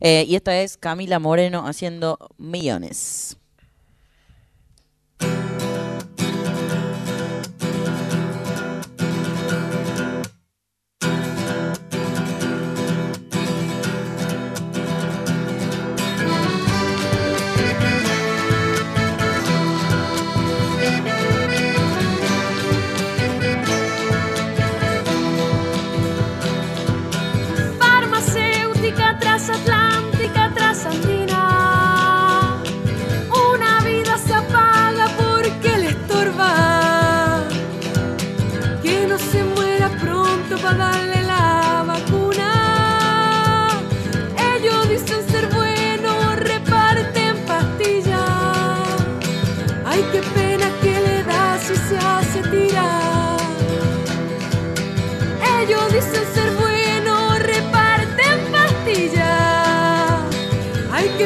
[0.00, 3.38] Eh, y esta es Camila Moreno haciendo Millones.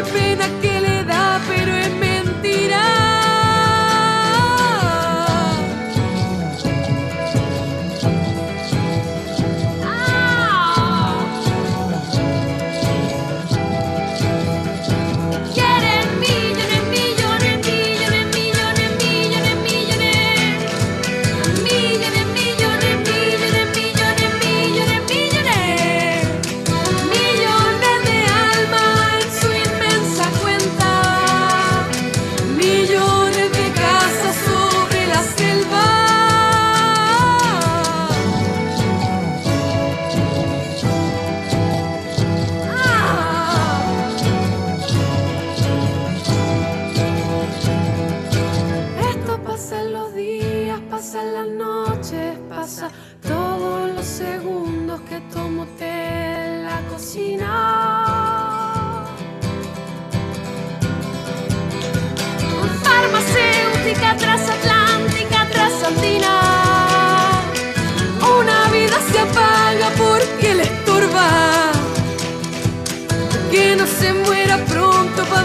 [0.03, 0.62] Ay, qué pena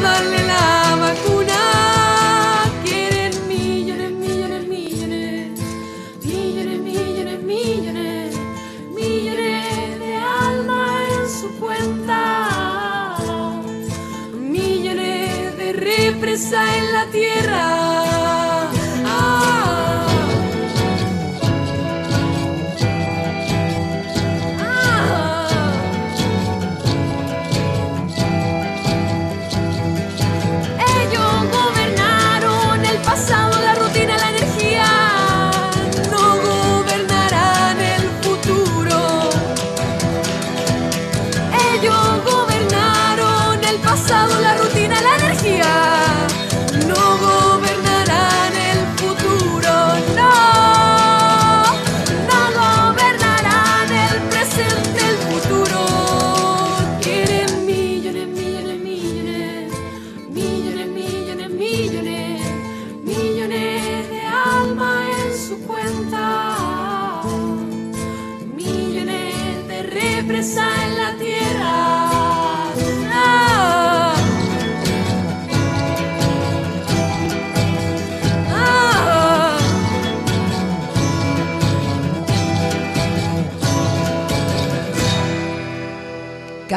[0.08, 1.62] darle la vacuna.
[2.84, 5.60] Quieren millones, millones, millones.
[6.24, 8.36] Millones, millones, millones.
[9.00, 10.84] Millones de alma
[11.16, 13.18] en su cuenta.
[14.34, 18.07] Millones de represa en la tierra.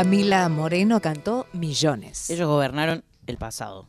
[0.01, 2.31] Camila Moreno cantó Millones.
[2.31, 3.87] Ellos gobernaron el pasado.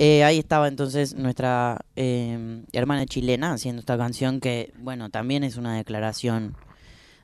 [0.00, 5.56] Eh, ahí estaba entonces nuestra eh, hermana chilena haciendo esta canción que, bueno, también es
[5.56, 6.56] una declaración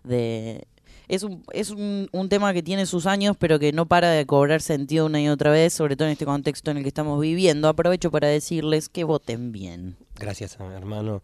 [0.04, 0.68] de...
[1.08, 4.24] Es, un, es un, un tema que tiene sus años, pero que no para de
[4.26, 7.20] cobrar sentido una y otra vez, sobre todo en este contexto en el que estamos
[7.20, 7.66] viviendo.
[7.66, 9.96] Aprovecho para decirles que voten bien.
[10.18, 11.22] Gracias, hermano.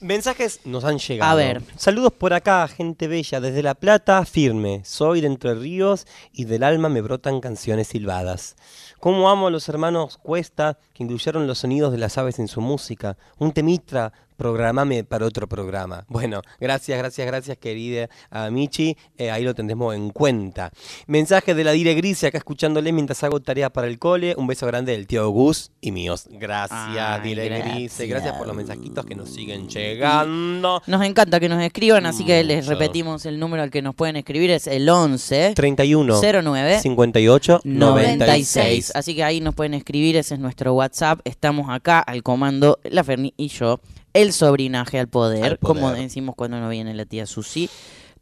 [0.00, 1.30] Mensajes nos han llegado.
[1.30, 1.62] A ver.
[1.76, 3.40] Saludos por acá, gente bella.
[3.40, 4.82] Desde La Plata, firme.
[4.84, 8.56] Soy de Entre Ríos y del alma me brotan canciones silbadas.
[9.00, 12.60] Cómo amo a los hermanos Cuesta que incluyeron los sonidos de las aves en su
[12.60, 13.16] música.
[13.38, 16.04] Un temitra, programame para otro programa.
[16.16, 18.96] Bueno, gracias, gracias, gracias, querida a Michi.
[19.18, 20.70] Eh, ahí lo tendremos en cuenta.
[21.06, 24.34] Mensaje de la Dire Gris, acá escuchándole mientras hago tarea para el cole.
[24.38, 26.26] Un beso grande del tío Gus y míos.
[26.30, 27.98] Gracias, Ay, Dire Gris.
[27.98, 28.08] gracias.
[28.08, 30.82] Gracias por los mensajitos que nos siguen llegando.
[30.86, 34.16] Nos encanta que nos escriban, así que les repetimos el número al que nos pueden
[34.16, 38.18] escribir, es el 11 31 09 58 96.
[38.18, 38.92] 96.
[38.94, 41.20] Así que ahí nos pueden escribir, ese es nuestro WhatsApp.
[41.24, 43.80] Estamos acá al comando, la Ferni y yo,
[44.16, 47.68] el sobrinaje al poder, Al como decimos cuando no viene la tía Susi.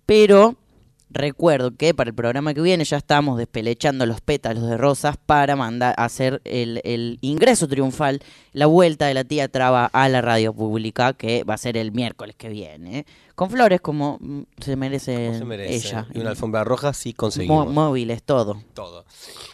[0.06, 0.56] Pero
[1.08, 5.54] recuerdo que para el programa que viene ya estamos despelechando los pétalos de rosas para
[5.54, 8.20] mandar hacer el, el ingreso triunfal,
[8.52, 11.92] la vuelta de la tía Traba a la radio pública, que va a ser el
[11.92, 13.06] miércoles que viene.
[13.34, 15.74] Con flores como mm, se merece, No se merece.
[15.74, 16.06] ella.
[16.14, 17.66] Y una alfombra roja sí Mo- conseguimos.
[17.68, 18.62] móviles, todo.
[18.74, 19.04] todo.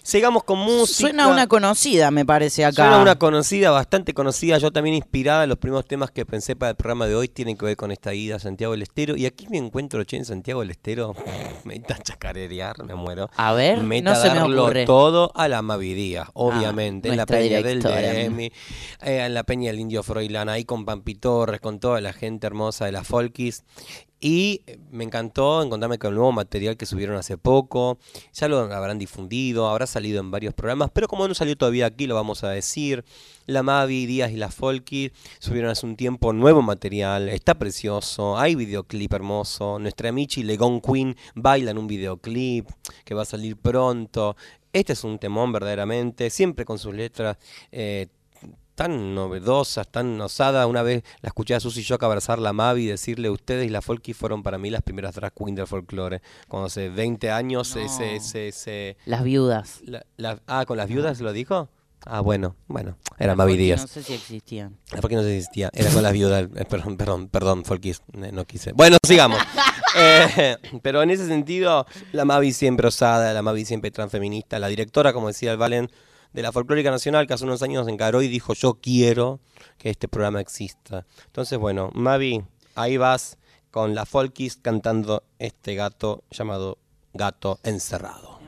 [0.02, 1.08] Sigamos con música.
[1.08, 2.74] Suena una conocida, me parece acá.
[2.74, 5.46] Suena una conocida, bastante conocida, yo también inspirada.
[5.46, 8.12] Los primeros temas que pensé para el programa de hoy tienen que ver con esta
[8.12, 9.16] ida a Santiago del Estero.
[9.16, 11.14] Y aquí me encuentro, che, en Santiago del Estero.
[11.64, 13.30] me está chacarerear, me muero.
[13.36, 14.84] A ver, me no se me darlo ocurre.
[14.84, 17.08] todo a la Mavi Díaz, obviamente.
[17.08, 17.80] en la Peña del.
[17.80, 18.46] Demi,
[19.02, 22.46] eh, en la Peña del Indio Froilán, ahí con Pampi Torres, con toda la gente
[22.46, 23.64] hermosa de la Folkis.
[24.22, 24.60] Y
[24.90, 27.98] me encantó encontrarme con el nuevo material que subieron hace poco.
[28.34, 32.06] Ya lo habrán difundido, habrá salido en varios programas, pero como no salió todavía aquí,
[32.06, 33.02] lo vamos a decir.
[33.46, 37.30] La Mavi, Díaz y la Folky subieron hace un tiempo nuevo material.
[37.30, 39.78] Está precioso, hay videoclip hermoso.
[39.78, 42.68] Nuestra Michi Legón Queen baila en un videoclip
[43.06, 44.36] que va a salir pronto.
[44.72, 47.38] Este es un temón verdaderamente, siempre con sus letras
[47.72, 48.06] eh,
[48.80, 50.66] tan novedosas, tan osadas.
[50.66, 53.82] Una vez la escuché a Susy Shock abrazar la Mavi y decirle, ustedes y la
[53.82, 56.22] Folky fueron para mí las primeras drag queen del folclore.
[56.48, 57.90] Cuando hace 20 años se...
[57.90, 59.80] se, se, se- Las viudas.
[59.84, 61.68] la- la- ah, ¿con las viudas lo dijo?
[62.06, 63.82] Ah, bueno, bueno, era Mavi Díaz.
[63.82, 64.78] No sé si existían.
[64.92, 66.48] La Folky no existía, era con las viudas.
[66.56, 68.72] eh, perdón, perdón, perdón, Folkis, eh, no quise.
[68.72, 69.38] Bueno, sigamos.
[69.96, 75.12] Eh, pero en ese sentido, la Mavi siempre osada, la Mavi siempre transfeminista, la directora,
[75.12, 75.90] como decía el Valen,
[76.32, 79.40] de la Folclórica Nacional, que hace unos años se encaró y dijo, yo quiero
[79.78, 81.06] que este programa exista.
[81.26, 82.42] Entonces, bueno, Mavi,
[82.74, 83.38] ahí vas
[83.70, 86.78] con la Folkis cantando este gato llamado
[87.12, 88.40] Gato Encerrado.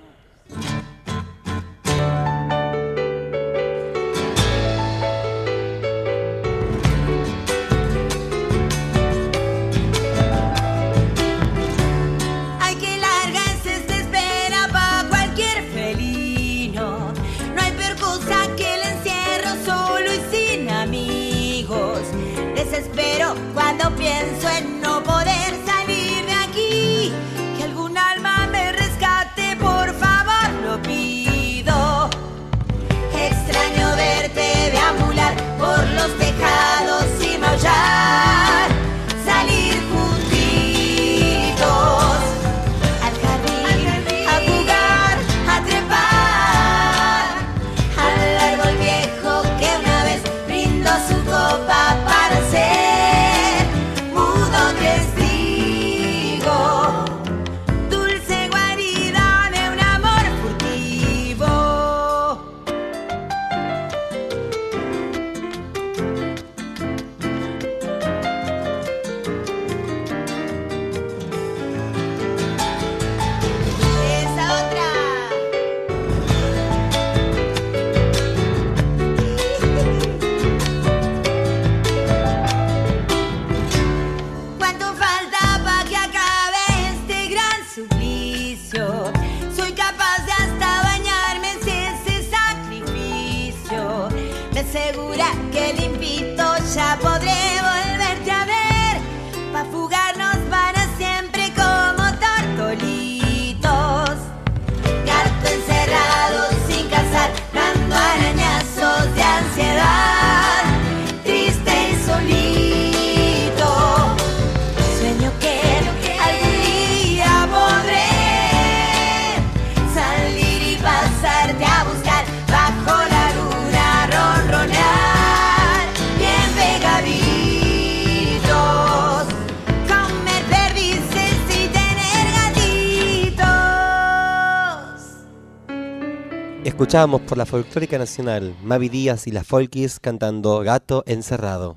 [136.83, 141.77] Escuchábamos por la folclórica nacional Mavi Díaz y las Folkis cantando Gato Encerrado.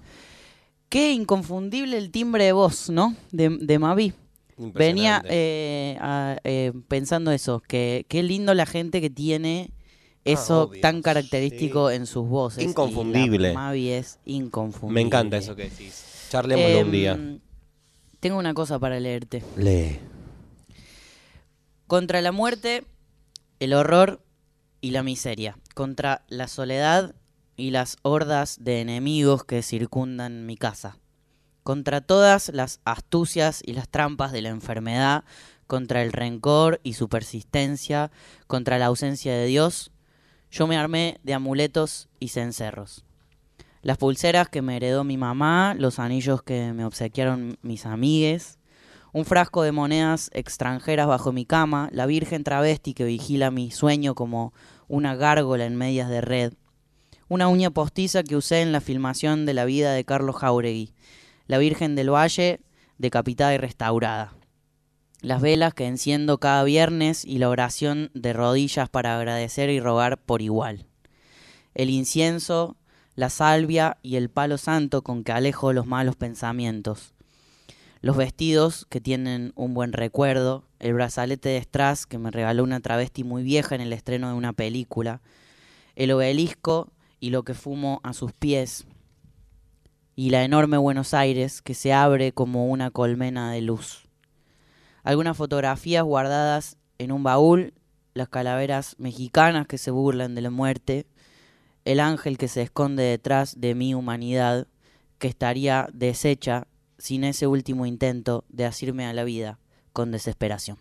[0.89, 3.16] Qué inconfundible el timbre de voz, ¿no?
[3.32, 4.14] De, de Mavi.
[4.58, 9.70] Venía eh, a- eh, pensando eso, que qué lindo la gente que tiene
[10.24, 12.64] eso Ah, obvio, tan característico en sus voces.
[12.64, 13.53] Inconfundible.
[13.53, 14.95] Mavi es inconfundible.
[14.95, 16.28] Me encanta eso que decís.
[16.32, 17.12] Charlémoslo un día.
[17.12, 17.39] Em,
[18.20, 19.43] Tengo una cosa para leerte.
[19.56, 19.99] Lee.
[21.86, 22.84] Contra la muerte,
[23.60, 24.25] el horror
[24.86, 25.58] y la miseria.
[25.74, 27.16] Contra la soledad
[27.58, 31.00] y las hordas de enemigos que circundan mi casa.
[31.64, 35.24] Contra todas las astucias y las trampas de la enfermedad.
[35.66, 38.12] Contra el rencor y su persistencia.
[38.46, 39.92] Contra la ausencia de Dios.
[40.52, 43.06] Yo me armé de amuletos y cencerros.
[43.82, 48.60] Las pulseras que me heredó mi mamá, los anillos que me obsequiaron mis amigues,
[49.16, 54.14] un frasco de monedas extranjeras bajo mi cama, la virgen travesti que vigila mi sueño
[54.14, 54.54] como
[54.88, 56.54] una gárgola en medias de red,
[57.28, 60.94] una uña postiza que usé en la filmación de la vida de Carlos Jauregui,
[61.48, 62.62] la Virgen del Valle
[62.98, 64.34] decapitada y restaurada,
[65.22, 70.20] las velas que enciendo cada viernes y la oración de rodillas para agradecer y rogar
[70.20, 70.86] por igual,
[71.74, 72.78] el incienso,
[73.16, 77.14] la salvia y el palo santo con que alejo los malos pensamientos,
[78.06, 82.80] los vestidos que tienen un buen recuerdo, el brazalete de strass que me regaló una
[82.80, 85.24] travesti muy vieja en el estreno de una película,
[85.95, 88.86] el obelisco y lo que fumo a sus pies,
[90.16, 94.08] y la enorme Buenos Aires que se abre como una colmena de luz.
[95.01, 97.74] Algunas fotografías guardadas en un baúl,
[98.14, 101.08] las calaveras mexicanas que se burlan de la muerte,
[101.86, 104.68] el ángel que se esconde detrás de mi humanidad,
[105.18, 106.68] que estaría deshecha
[106.98, 109.60] sin ese último intento de asirme a la vida
[109.93, 110.78] con desesperación.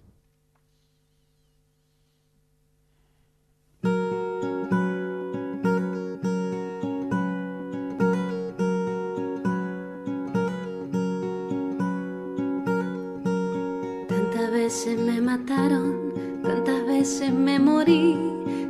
[14.08, 18.16] Tantas veces me mataron, tantas veces me morí,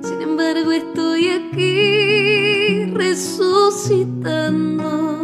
[0.03, 5.24] sin embargo estoy aquí resucitando.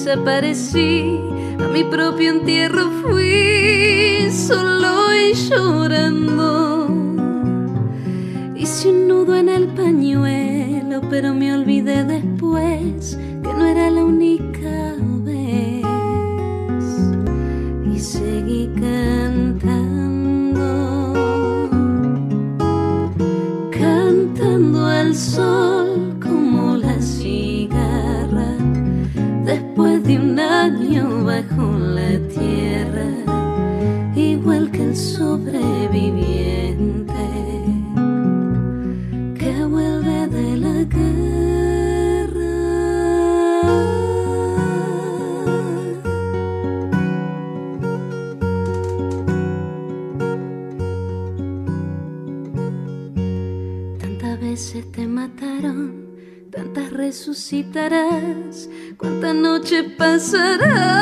[0.00, 1.20] desaparecí.
[1.58, 6.88] A mi propio entierro fui solo y llorando.
[8.56, 14.39] Hice un nudo en el pañuelo, pero me olvidé después que no era la única
[31.50, 33.06] bajo la tierra,
[34.14, 37.14] igual que el sobreviviente
[39.38, 41.00] que vuelve de la guerra.
[53.98, 56.06] Tantas veces te mataron,
[56.50, 60.99] tantas resucitarás, cuántas noches pasarás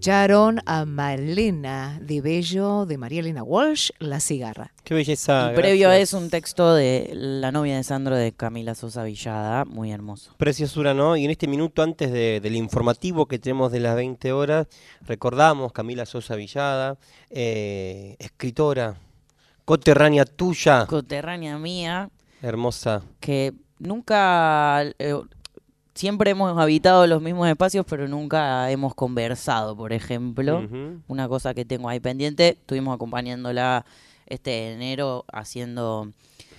[0.00, 4.72] Escucharon a Malena de Bello de María Elena Walsh, La Cigarra.
[4.82, 5.50] Qué belleza.
[5.52, 9.92] Y previo eso, un texto de La novia de Sandro de Camila Sosa Villada, muy
[9.92, 10.34] hermoso.
[10.38, 11.18] Preciosura, ¿no?
[11.18, 14.68] Y en este minuto antes de- del informativo que tenemos de las 20 horas,
[15.02, 16.96] recordamos Camila Sosa Villada,
[17.28, 18.96] eh, escritora,
[19.66, 22.08] coterránea tuya, Coterránea mía,
[22.40, 23.02] hermosa.
[23.20, 25.14] que nunca, eh,
[26.00, 30.66] siempre hemos habitado los mismos espacios, pero nunca hemos conversado, por ejemplo.
[31.08, 33.84] Una cosa que tengo ahí pendiente, estuvimos acompañándola
[34.26, 36.08] este enero haciendo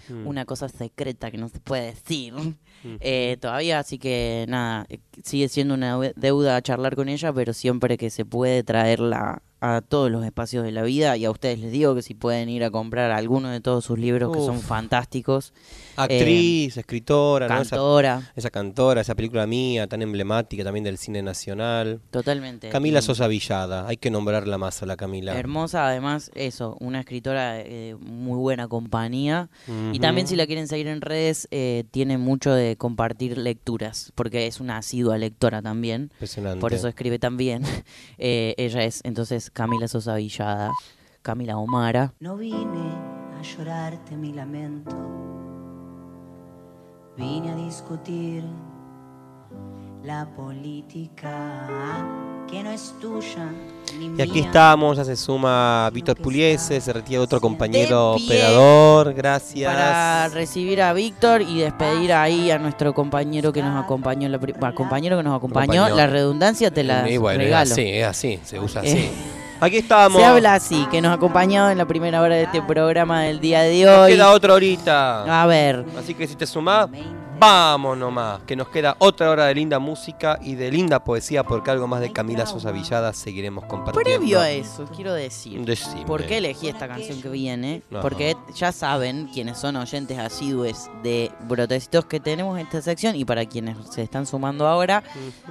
[0.09, 0.27] Mm.
[0.27, 2.33] una cosa secreta que no se puede decir.
[2.99, 7.53] Eh, todavía, así que nada, eh, sigue siendo una deu- deuda charlar con ella, pero
[7.53, 11.59] siempre que se puede traerla a todos los espacios de la vida y a ustedes
[11.59, 14.59] les digo que si pueden ir a comprar alguno de todos sus libros que son
[14.59, 15.53] fantásticos.
[16.03, 17.61] Actriz, escritora, ¿no?
[17.61, 18.31] Esa- cantora.
[18.35, 21.99] Esa, cantora, esa película mía, tan emblemática también del cine nacional.
[22.11, 22.69] Totalmente.
[22.69, 25.37] Camila Y- Sosa Villada, hay que nombrarla más a la Camila.
[25.37, 29.49] Hermosa, además, eso, una escritora de muy buena compañía.
[29.91, 34.47] Y también si la quieren seguir en redes, eh, tiene mucho de compartir lecturas, porque
[34.47, 36.09] es una asidua lectora también.
[36.13, 36.59] Impresionante.
[36.61, 37.63] Por eso escribe tan bien.
[38.23, 40.71] Eh, ella es entonces Camila Sosa Villada,
[41.21, 42.13] Camila Omara.
[42.19, 42.91] No vine
[43.37, 44.91] a llorarte mi lamento,
[47.21, 48.43] vine a discutir
[50.03, 52.03] la política
[52.49, 53.49] que no es tuya
[53.99, 59.71] ni Y aquí estamos, ya se suma Víctor Puliese, se retira otro compañero operador, gracias.
[59.71, 64.39] Para recibir a Víctor y despedir ahí a nuestro compañero que nos acompañó, la
[64.73, 65.95] compañero que nos acompañó, Acompañó.
[65.95, 67.71] la redundancia te la Y bueno, es regalo.
[67.73, 69.11] así, es así, se usa Eh, así.
[69.63, 70.19] Aquí estamos.
[70.19, 73.39] Se habla así, que nos ha acompañado en la primera hora de este programa del
[73.39, 74.11] día de Nos hoy.
[74.13, 75.41] queda otra horita.
[75.43, 76.89] A ver, Así que si te sumás,
[77.39, 78.41] vamos nomás.
[78.47, 82.01] Que nos queda otra hora de linda música y de linda poesía, porque algo más
[82.01, 84.01] de Camila Sosa Villada seguiremos compartiendo.
[84.19, 86.05] previo a eso, quiero decir, Decime.
[86.05, 87.83] ¿por qué elegí esta canción que viene?
[87.91, 88.01] Ajá.
[88.01, 93.45] Porque ya saben, quienes son oyentes asiduos de Brotecitos, que tenemos esta sección, y para
[93.45, 95.03] quienes se están sumando ahora,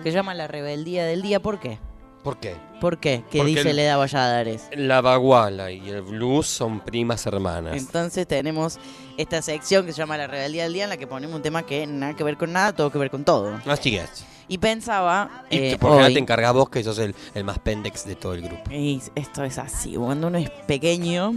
[0.03, 1.39] que se llama La Rebeldía del Día.
[1.41, 1.79] ¿Por qué?
[2.23, 2.55] ¿Por qué?
[2.81, 3.23] ¿Por qué?
[3.25, 4.69] Porque dice el- Leda Valladares.
[4.77, 7.77] La baguala y el blues son primas hermanas.
[7.77, 8.79] Entonces tenemos
[9.17, 11.65] esta sección que se llama La Rebeldía del Día, en la que ponemos un tema
[11.65, 13.59] que nada que ver con nada, todo que ver con todo.
[13.67, 14.25] Así es.
[14.49, 17.59] Y pensaba, Y eh, que por hoy- te encargas vos que sos el, el más
[17.61, 18.71] pendex de todo el grupo.
[18.71, 21.33] Y esto es así, cuando uno es pequeño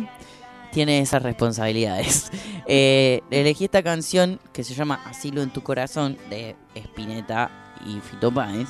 [0.72, 2.32] tiene esas responsabilidades.
[2.66, 7.52] Eh, elegí esta canción que se llama Asilo en tu corazón de Spinetta
[7.86, 8.70] y Fito Páez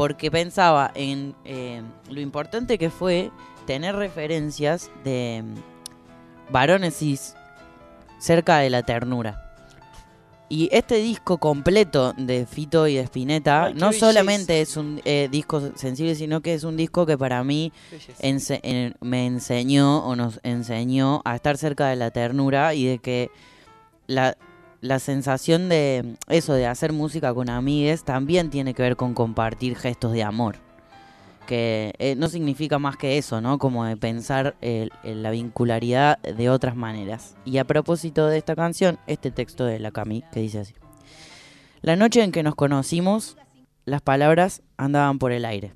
[0.00, 3.30] porque pensaba en eh, lo importante que fue
[3.66, 7.34] tener referencias de mm, varones cis
[8.18, 9.46] cerca de la ternura.
[10.48, 15.28] Y este disco completo de Fito y de Spinetta Ay, no solamente es un eh,
[15.30, 17.70] disco sensible, sino que es un disco que para mí
[18.20, 22.98] ense- en- me enseñó o nos enseñó a estar cerca de la ternura y de
[22.98, 23.30] que
[24.08, 24.36] la,
[24.80, 29.76] la sensación de eso, de hacer música con amigues, también tiene que ver con compartir
[29.76, 30.56] gestos de amor.
[31.46, 33.58] Que eh, no significa más que eso, ¿no?
[33.58, 37.34] Como de pensar el- la vincularidad de otras maneras.
[37.44, 40.74] Y a propósito de esta canción, este texto de la Cami que dice así.
[41.82, 43.36] La noche en que nos conocimos,
[43.84, 45.72] las palabras andaban por el aire.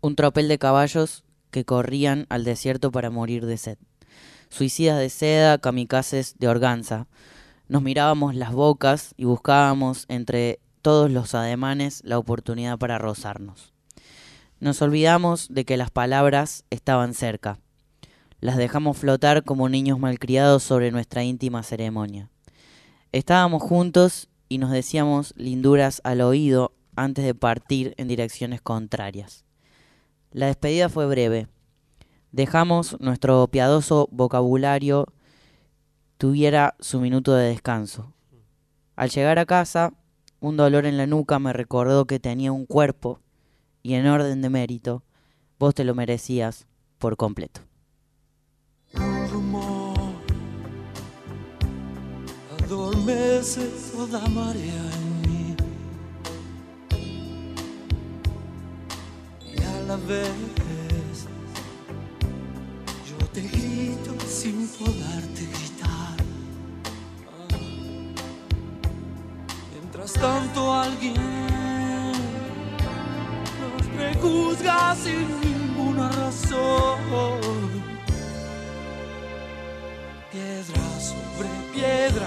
[0.00, 3.78] Un tropel de caballos que corrían al desierto para morir de sed.
[4.48, 7.06] Suicidas de seda, kamikazes de organza.
[7.72, 13.72] Nos mirábamos las bocas y buscábamos entre todos los ademanes la oportunidad para rozarnos.
[14.60, 17.60] Nos olvidamos de que las palabras estaban cerca.
[18.40, 22.28] Las dejamos flotar como niños malcriados sobre nuestra íntima ceremonia.
[23.10, 29.46] Estábamos juntos y nos decíamos linduras al oído antes de partir en direcciones contrarias.
[30.30, 31.48] La despedida fue breve.
[32.32, 35.06] Dejamos nuestro piadoso vocabulario
[36.22, 38.12] tuviera su minuto de descanso.
[38.94, 39.92] Al llegar a casa,
[40.38, 43.18] un dolor en la nuca me recordó que tenía un cuerpo
[43.82, 45.02] y en orden de mérito,
[45.58, 46.68] vos te lo merecías
[46.98, 47.62] por completo.
[52.62, 55.56] Adormece toda marea en mí
[59.56, 61.26] y a la vez
[63.10, 65.71] yo te grito sin poderte gritar.
[70.02, 71.14] Mientras tanto alguien
[73.60, 77.38] nos prejuzga sin ninguna razón.
[80.32, 82.26] Piedra sobre piedra,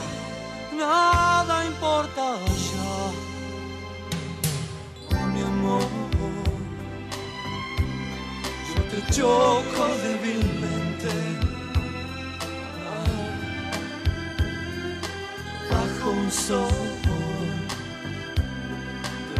[0.77, 2.37] nada importa
[2.71, 3.11] ya.
[5.33, 5.83] Mi amor,
[8.69, 11.11] yo te choco débilmente.
[12.87, 13.05] Ah,
[15.71, 17.04] Bajo un sol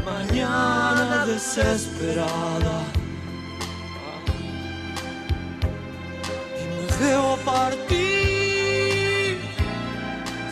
[0.05, 2.77] mañana desesperada.
[6.59, 9.39] y me veo partir.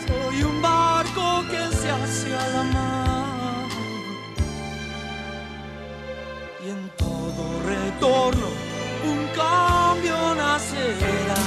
[0.06, 3.68] Soy un barco que se hace a la mar.
[6.64, 7.42] Y en todo
[7.72, 8.48] retorno
[9.10, 11.43] un cambio nacerá.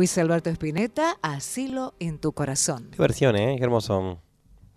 [0.00, 2.88] Luis Alberto Spinetta, Asilo en tu corazón.
[2.90, 3.56] Qué versión, ¿eh?
[3.58, 4.18] Qué hermoso.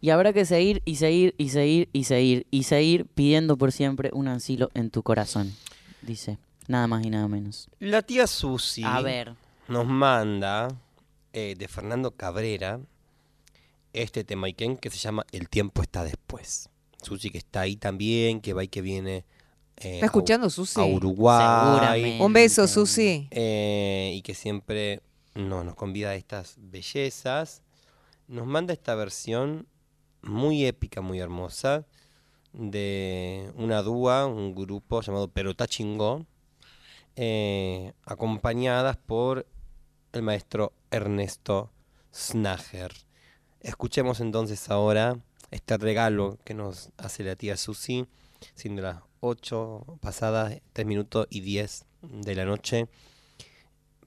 [0.01, 4.09] Y habrá que seguir y seguir y seguir y seguir y seguir pidiendo por siempre
[4.11, 5.53] un asilo en tu corazón.
[6.01, 7.69] Dice, nada más y nada menos.
[7.80, 9.34] La tía Susi A ver.
[9.69, 10.67] nos manda
[11.32, 12.82] eh, de Fernando Cabrera
[13.93, 16.67] este tema Iken que se llama El tiempo está después.
[17.01, 19.24] Susi que está ahí también, que va y que viene.
[19.78, 20.82] eh, ¿Está a- escuchando, Susi?
[20.82, 21.69] A Uruguay.
[21.69, 22.26] Seguramente.
[22.26, 23.30] Un beso, Susi.
[23.32, 24.99] Eh, y que siempre
[25.36, 27.63] no, nos convida a estas bellezas.
[28.27, 29.67] Nos manda esta versión
[30.21, 31.86] muy épica, muy hermosa,
[32.53, 36.25] de una dúa, un grupo llamado Perotá Chingó,
[37.15, 39.47] eh, acompañadas por
[40.13, 41.71] el maestro Ernesto
[42.13, 42.93] Snager.
[43.59, 45.17] Escuchemos entonces ahora
[45.51, 48.05] este regalo que nos hace la tía Susi,
[48.55, 52.88] siendo las 8 pasadas, 3 minutos y 10 de la noche,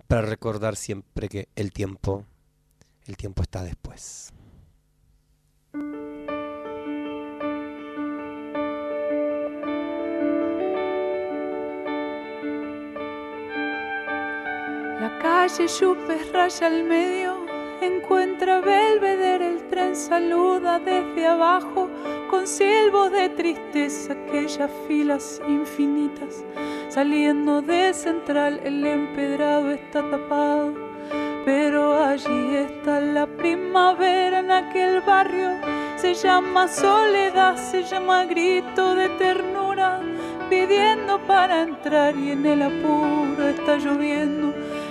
[0.06, 2.24] para recordar siempre que el tiempo,
[3.06, 4.32] el tiempo está después.
[15.00, 17.35] La calle Yupes raya al medio,
[17.80, 21.88] encuentra Belvedere, el tren saluda desde abajo
[22.30, 26.44] con silbos de tristeza aquellas filas infinitas.
[26.88, 30.74] Saliendo de central el empedrado está tapado,
[31.44, 35.50] pero allí está la primavera en aquel barrio.
[35.96, 40.00] Se llama soledad, se llama grito de ternura,
[40.48, 44.55] pidiendo para entrar y en el apuro está lloviendo.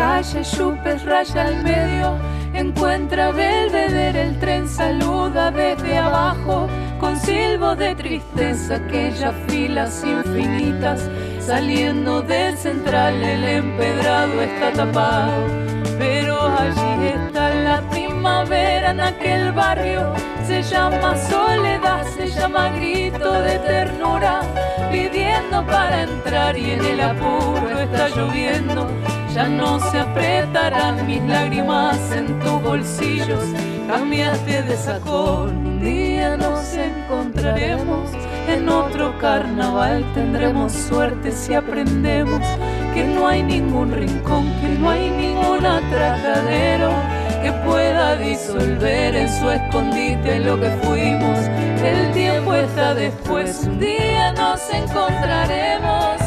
[0.00, 2.16] Calle Chupes raya al medio,
[2.54, 6.66] encuentra Belvedere, el tren saluda desde abajo,
[6.98, 11.06] con silbo de tristeza aquellas filas infinitas,
[11.38, 15.44] saliendo del central el empedrado está tapado,
[15.98, 20.14] pero allí está la primavera en aquel barrio,
[20.46, 24.40] se llama soledad, se llama grito de ternura,
[24.90, 28.88] pidiendo para entrar y en el apuro está lloviendo.
[29.34, 33.44] Ya no se apretarán mis lágrimas en tus bolsillos.
[33.86, 38.10] Cambiaste de sacón, un día nos encontraremos.
[38.48, 42.42] En otro carnaval tendremos suerte si aprendemos
[42.92, 46.90] que no hay ningún rincón, que no hay ningún atracadero
[47.40, 51.38] que pueda disolver en su escondite lo que fuimos.
[51.84, 56.19] El tiempo está después, un día nos encontraremos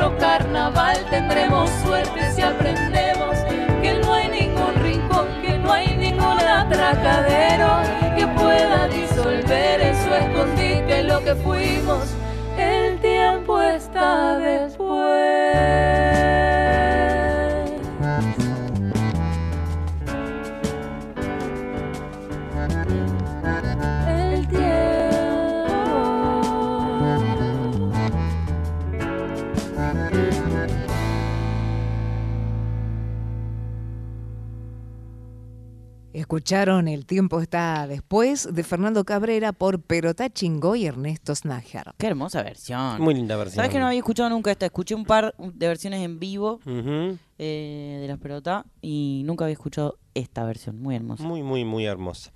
[0.00, 0.96] otro carnaval.
[1.10, 3.36] Tendremos suerte si aprendemos
[3.82, 7.80] que no hay ningún rincón, que no hay ningún atracadero
[8.16, 12.04] que pueda disolver en su escondite lo que fuimos.
[12.56, 16.39] El tiempo está después.
[36.30, 41.92] Escucharon El tiempo está después de Fernando Cabrera por Perotá Chingó y Ernesto Snager.
[41.98, 43.02] Qué hermosa versión.
[43.02, 43.56] Muy linda versión.
[43.56, 44.64] ¿Sabes que no había escuchado nunca esta?
[44.66, 49.98] Escuché un par de versiones en vivo eh, de las pelotas y nunca había escuchado
[50.14, 50.80] esta versión.
[50.80, 51.24] Muy hermosa.
[51.24, 52.30] Muy, muy, muy hermosa.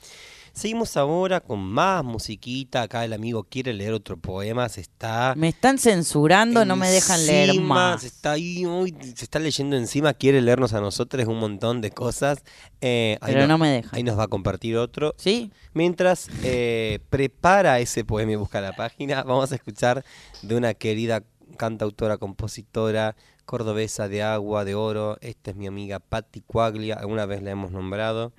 [0.55, 2.83] Seguimos ahora con más musiquita.
[2.83, 4.69] Acá el amigo quiere leer otro poema.
[4.69, 5.35] Se está.
[5.37, 8.03] Me están censurando, no me dejan leer más.
[8.03, 10.15] Se está ahí, uy, se está leyendo encima.
[10.15, 12.45] Quiere leernos a nosotros un montón de cosas.
[12.81, 13.97] Eh, Pero no me deja.
[13.97, 15.17] Ahí nos va a compartir otro.
[15.19, 15.51] Sí.
[15.73, 20.05] Mientras eh, prepara ese poema y busca la página, vamos a escuchar
[20.43, 21.25] de una querida
[21.57, 25.19] cantautora, compositora, cordobesa de agua, de oro.
[25.21, 26.95] Esta es mi amiga Patti Cuaglia.
[26.95, 28.33] Alguna vez la hemos nombrado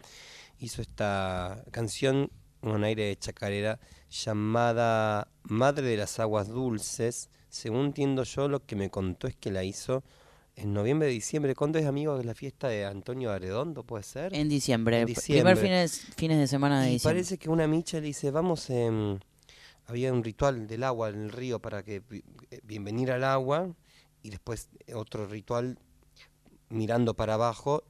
[0.59, 2.29] hizo esta canción
[2.61, 3.79] con un aire de chacarera
[4.09, 7.29] llamada Madre de las Aguas Dulces.
[7.49, 10.03] Según entiendo yo, lo que me contó es que la hizo
[10.55, 11.53] en noviembre, diciembre.
[11.55, 14.33] ¿Cuándo es, amigo, la fiesta de Antonio Arredondo, puede ser?
[14.33, 15.53] En diciembre, En diciembre.
[15.55, 17.15] primer fines, fines de semana de Y diciembre.
[17.19, 19.19] parece que una micha le dice, vamos, em,
[19.85, 22.01] había un ritual del agua en el río para que
[22.49, 23.69] eh, bienvenir al agua
[24.23, 25.77] y después otro ritual
[26.69, 27.83] mirando para abajo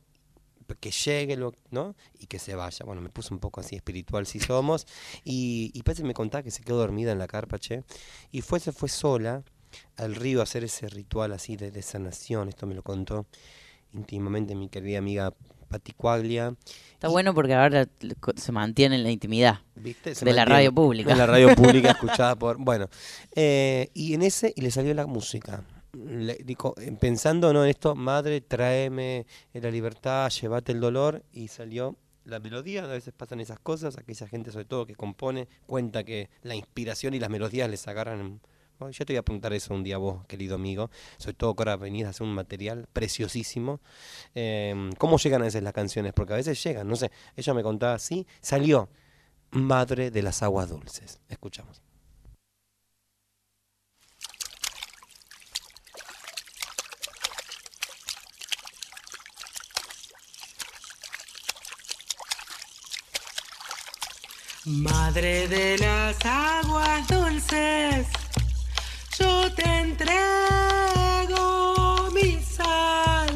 [0.79, 1.95] que llegue, lo- ¿no?
[2.19, 2.85] Y que se vaya.
[2.85, 4.87] Bueno, me puse un poco así espiritual si somos.
[5.23, 7.83] Y, y me contaba que se quedó dormida en la carpa, che.
[8.31, 9.43] Y fue, se fue sola
[9.97, 12.49] al río a hacer ese ritual así de, de sanación.
[12.49, 13.25] Esto me lo contó
[13.93, 15.33] íntimamente mi querida amiga
[15.69, 16.55] Pati Cuaglia.
[16.93, 17.87] Está bueno porque ahora
[18.35, 20.15] se mantiene en la intimidad ¿Viste?
[20.15, 21.09] Se de la radio pública.
[21.11, 22.57] De la radio pública escuchada por.
[22.57, 22.89] Bueno,
[23.35, 25.63] eh, y en ese, y le salió la música.
[25.95, 27.63] Le, eh, pensando ¿no?
[27.63, 32.83] en esto, madre, tráeme la libertad, llévate el dolor, y salió la melodía.
[32.83, 33.97] A veces pasan esas cosas.
[33.97, 38.41] Aquella gente, sobre todo, que compone, cuenta que la inspiración y las melodías les agarran.
[38.79, 40.89] yo te voy a preguntar eso un día a vos, querido amigo.
[41.17, 43.79] Sobre todo que ahora venís a hacer un material preciosísimo.
[44.33, 46.13] Eh, ¿Cómo llegan a veces las canciones?
[46.13, 47.11] Porque a veces llegan, no sé.
[47.35, 48.89] Ella me contaba así, salió
[49.51, 51.21] Madre de las Aguas Dulces.
[51.29, 51.81] Escuchamos.
[64.67, 68.07] Madre de las aguas dulces,
[69.19, 70.09] yo te entrego
[72.11, 73.29] mi sal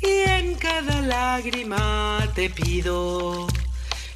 [0.00, 3.48] y en cada lágrima te pido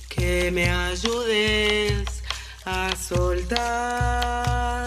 [0.09, 2.23] que me ayudes
[2.65, 4.87] a soltar.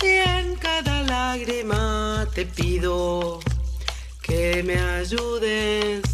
[0.00, 3.40] Y en cada lágrima te pido
[4.22, 6.04] que me ayudes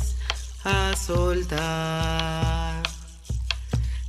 [0.65, 2.44] a soltar.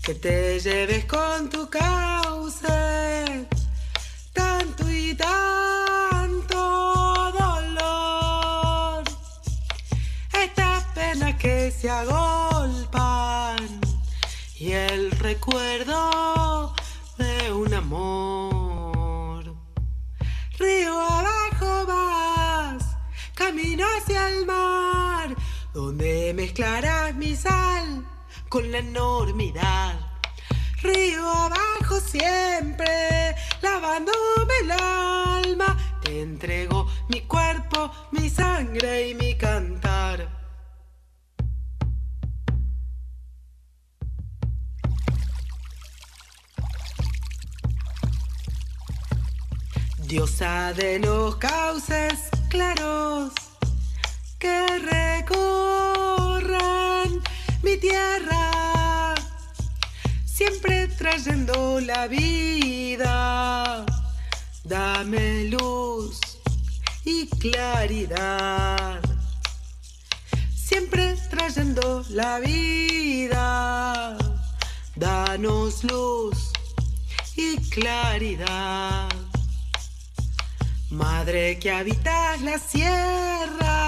[0.06, 3.48] Que te lleves con tu cauce
[4.34, 6.56] tanto y tanto
[7.32, 9.03] dolor.
[10.32, 13.57] Estas penas que se agolpan
[14.60, 16.76] y el recuerdo
[17.18, 19.56] de un amor.
[20.60, 22.95] Río abajo vas,
[23.34, 25.36] camino hacia el mar,
[25.73, 28.05] donde mezclarás mi sal
[28.56, 29.99] con la enormidad.
[30.82, 40.30] Río abajo siempre, lavándome el alma, te entrego mi cuerpo, mi sangre y mi cantar.
[49.98, 53.45] Diosa de los cauces claros
[61.16, 63.86] la vida.
[64.66, 66.20] Dame luz
[67.06, 69.00] y claridad,
[70.54, 74.18] siempre trayendo la vida.
[74.96, 76.52] Danos luz
[77.38, 79.08] y claridad.
[80.90, 83.85] Madre que habitas la sierra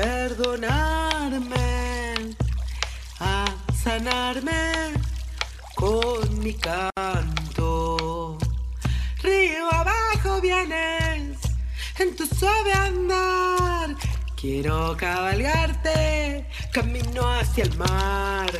[0.00, 1.56] perdonarme,
[3.18, 3.44] a
[3.84, 4.94] sanarme
[5.74, 8.38] con mi canto.
[9.22, 11.36] Río abajo vienes
[11.98, 13.94] en tu suave andar.
[14.40, 18.50] Quiero cabalgarte, camino hacia el mar.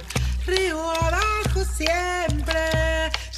[0.47, 2.61] Río abajo siempre,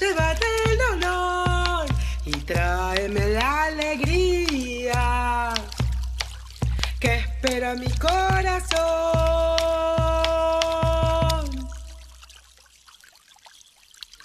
[0.00, 1.86] llévate el dolor
[2.26, 4.51] y tráeme la alegría
[7.42, 8.78] espera mi corazón.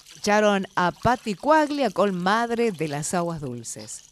[0.06, 4.04] Escucharon a Patti Cuaglia con Madre de las Aguas Dulces.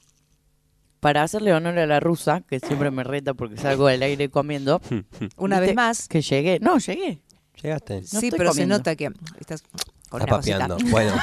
[1.00, 4.80] Para hacerle honor a la rusa, que siempre me reta porque salgo del aire comiendo.
[5.36, 6.08] Una vez más.
[6.08, 6.58] Que llegué.
[6.60, 7.20] No, llegué.
[7.62, 8.00] Llegaste.
[8.12, 8.74] No sí, pero comiendo.
[8.74, 9.62] se nota que estás
[10.08, 10.78] con Está papeando.
[10.90, 11.14] Bueno.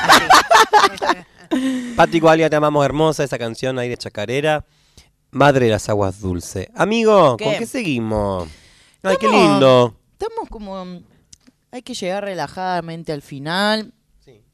[1.96, 4.66] Pati Gualia, te amamos hermosa, esa canción ahí de Chacarera.
[5.34, 6.68] Madre de las aguas dulces.
[6.76, 7.46] Amigo, ¿Qué?
[7.46, 8.48] ¿con qué seguimos?
[9.02, 9.96] Ay, qué Estamos- lindo.
[10.20, 11.02] Estamos como.
[11.72, 13.94] Hay que llegar relajadamente al final.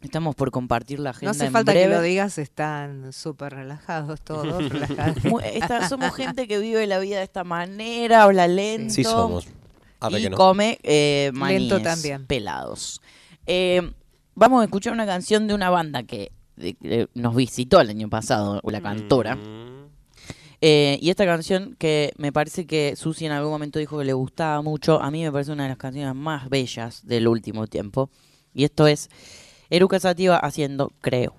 [0.01, 1.25] Estamos por compartir la agenda.
[1.25, 1.93] No hace en falta que breve.
[1.95, 5.25] lo digas, están súper relajados todos, relajados.
[5.25, 8.93] Mu- esta- somos gente que vive la vida de esta manera, habla lento.
[8.93, 9.45] Sí somos.
[9.99, 10.37] A ver y que no.
[10.37, 12.25] come eh, Lento también.
[12.25, 13.01] pelados.
[13.45, 13.91] Eh,
[14.35, 18.61] vamos a escuchar una canción de una banda que de- nos visitó el año pasado,
[18.63, 19.35] la cantora.
[19.35, 19.78] Mm.
[20.61, 24.13] Eh, y esta canción que me parece que Susi en algún momento dijo que le
[24.13, 28.09] gustaba mucho, a mí me parece una de las canciones más bellas del último tiempo.
[28.53, 29.09] Y esto es
[29.69, 31.33] Eruca Sativa haciendo Creo.
[31.33, 31.38] Creo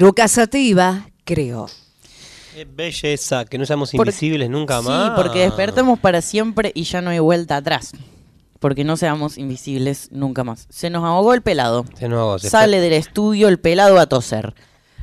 [0.00, 1.68] Eruca Sativa, creo.
[2.54, 5.10] Qué belleza, que no seamos Por- invisibles nunca Sí, más.
[5.10, 7.92] porque despertemos para siempre y ya no hay vuelta atrás.
[8.60, 10.66] Porque no seamos invisibles nunca más.
[10.70, 11.84] Se nos ahogó el pelado.
[11.98, 14.54] Se nos ahogó, se Sale del estudio el pelado a toser.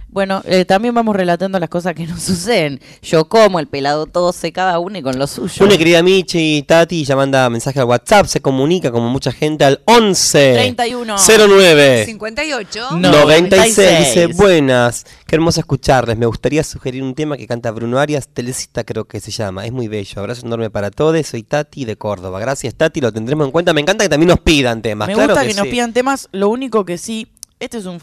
[0.09, 2.79] Bueno, eh, también vamos relatando las cosas que nos suceden.
[3.01, 5.65] Yo como, el pelado tose cada uno y con lo suyo.
[5.65, 9.81] Una querida Michi, Tati, ya manda mensaje al WhatsApp, se comunica como mucha gente al
[9.85, 13.99] 11 31 09 58 96.
[13.99, 16.17] Dice, buenas, qué hermoso escucharles.
[16.17, 19.65] Me gustaría sugerir un tema que canta Bruno Arias, Telecita creo que se llama.
[19.65, 20.19] Es muy bello.
[20.19, 21.17] Abrazo enorme para todos.
[21.27, 22.39] Soy Tati de Córdoba.
[22.39, 23.73] Gracias Tati, lo tendremos en cuenta.
[23.73, 25.07] Me encanta que también nos pidan temas.
[25.07, 25.71] Me claro gusta que, nos sí.
[25.71, 26.29] pidan temas.
[26.31, 27.27] Lo único que sí,
[27.59, 27.99] este es un,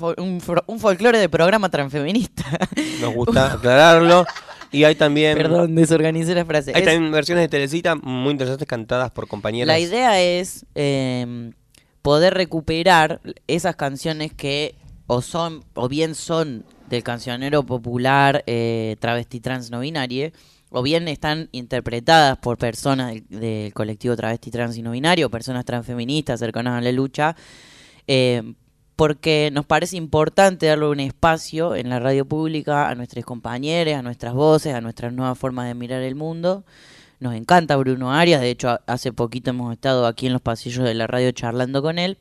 [0.67, 2.45] un, folclore de programa transfeminista.
[3.01, 4.27] Nos gusta aclararlo.
[4.73, 5.37] Y hay también...
[5.37, 6.73] Perdón, desorganicé la frase.
[6.75, 9.69] Hay Es- también versiones de Telecita muy interesantes cantadas por compañeros.
[9.69, 11.53] La idea es eh,
[12.03, 14.75] poder recuperar esas canciones que
[15.07, 20.33] o son o bien son del cancionero popular eh, travesti trans no binario,
[20.71, 25.65] o bien están interpretadas por personas del, del colectivo travesti trans y no binario, personas
[25.65, 27.37] transfeministas cercanas a la lucha,
[28.07, 28.43] eh,
[28.97, 34.03] porque nos parece importante darle un espacio en la radio pública a nuestros compañeros, a
[34.03, 36.65] nuestras voces, a nuestras nuevas formas de mirar el mundo.
[37.19, 40.95] Nos encanta Bruno Arias, de hecho hace poquito hemos estado aquí en los pasillos de
[40.95, 42.19] la radio charlando con él,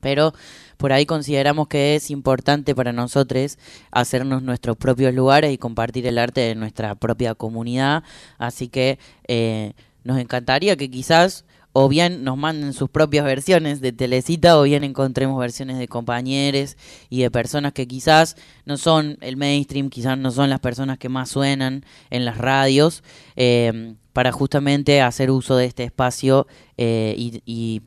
[0.00, 0.34] pero
[0.76, 3.58] por ahí consideramos que es importante para nosotros
[3.90, 8.04] hacernos nuestros propios lugares y compartir el arte de nuestra propia comunidad,
[8.36, 9.72] así que eh,
[10.04, 11.45] nos encantaría que quizás
[11.78, 16.74] o bien nos manden sus propias versiones de Telecita o bien encontremos versiones de compañeros
[17.10, 18.34] y de personas que quizás
[18.64, 23.02] no son el mainstream, quizás no son las personas que más suenan en las radios,
[23.36, 26.46] eh, para justamente hacer uso de este espacio
[26.78, 27.82] eh, y,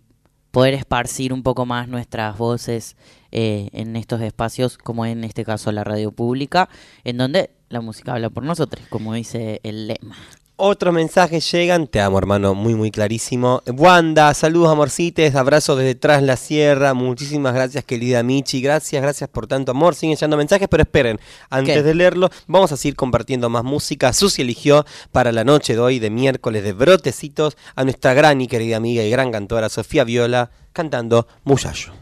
[0.51, 2.95] poder esparcir un poco más nuestras voces
[3.31, 6.69] eh, en estos espacios, como en este caso la radio pública,
[7.03, 10.15] en donde la música habla por nosotros, como dice el lema.
[10.61, 13.63] Otros mensajes llegan, te amo hermano, muy muy clarísimo.
[13.65, 19.47] Wanda, saludos amorcites, abrazos desde tras la sierra, muchísimas gracias querida Michi, gracias, gracias por
[19.47, 21.17] tanto amor, siguen llegando mensajes, pero esperen,
[21.49, 21.81] antes ¿Qué?
[21.83, 24.11] de leerlo, vamos a seguir compartiendo más música.
[24.11, 28.47] Susi eligió para la noche de hoy, de miércoles de brotecitos, a nuestra gran y
[28.49, 31.93] querida amiga y gran cantora Sofía Viola, cantando Muchacho.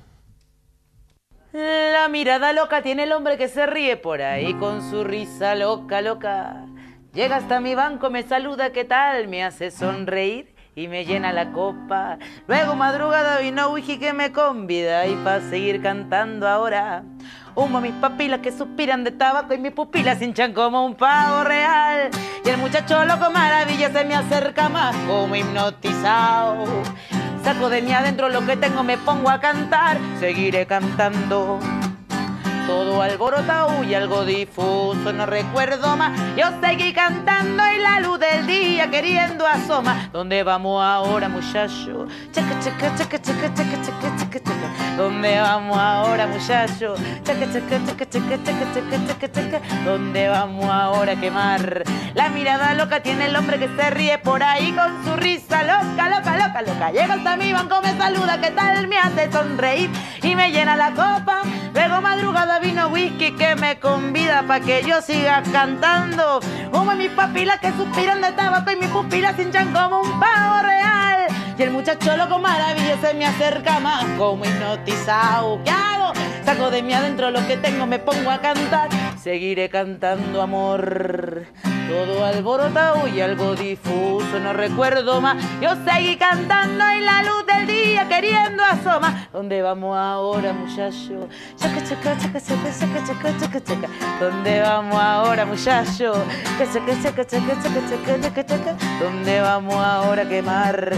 [1.54, 6.02] La mirada loca tiene el hombre que se ríe por ahí con su risa loca,
[6.02, 6.66] loca.
[7.18, 9.28] Llega hasta mi banco, me saluda, ¿qué tal?
[9.28, 12.20] Me hace sonreír y me llena la copa.
[12.48, 17.02] Luego madrugada vino whisky que me convida y para seguir cantando ahora.
[17.56, 22.12] Humo mis papilas que suspiran de tabaco y mis pupilas hinchan como un pavo real.
[22.46, 26.84] Y el muchacho loco maravilla se me acerca más como hipnotizado.
[27.44, 31.58] Saco de mí adentro lo que tengo, me pongo a cantar, seguiré cantando.
[32.68, 36.12] Todo alborotado y algo difuso, no recuerdo más.
[36.36, 40.10] Yo seguí cantando y la luz del día queriendo asoma.
[40.12, 42.08] ¿Dónde vamos ahora, muchacho?
[42.34, 44.96] Chaca, chaca, chaca, chaca, chaca, chaca, chaca, chaca.
[44.98, 46.96] ¿Dónde vamos ahora, muchacho?
[47.24, 49.62] Chaca, chaca, chaca, chaca, chaca, chaca, chaca, chaca.
[49.86, 51.84] ¿Dónde vamos ahora a quemar?
[52.16, 56.10] La mirada loca tiene el hombre que se ríe por ahí con su risa loca,
[56.10, 56.92] loca, loca, loca.
[56.92, 58.88] Llega hasta mi banco, me saluda, ¿qué tal?
[58.88, 59.90] Me hace sonreír
[60.22, 61.44] y me llena la copa.
[61.74, 66.40] Luego madrugada vino whisky que me convida para que yo siga cantando.
[66.74, 71.07] En mis papilas que suspiran de tabaco y mis pupilas hinchan como un pavo real.
[71.58, 75.60] Y el muchacho loco maravilla se me acerca más como hipnotizado.
[75.64, 76.14] ¿Qué hago?
[76.46, 78.90] Saco de mí adentro lo que tengo, me pongo a cantar.
[79.20, 81.48] Seguiré cantando amor.
[81.88, 85.38] Todo alborotado y algo difuso, no recuerdo más.
[85.62, 89.28] Yo seguí cantando y la luz del día queriendo asoma.
[89.32, 91.30] ¿Dónde vamos ahora, muchacho?
[91.56, 93.88] Chaca, chaca, chaca, chaca, chaca, chaca, chaca, chaca.
[94.20, 96.14] ¿Dónde vamos ahora, muchacho?
[96.58, 98.76] Chaca, chaca, chaca, chaca, chaca, chaca, chaca.
[99.00, 100.94] ¿Dónde vamos ahora a quemar?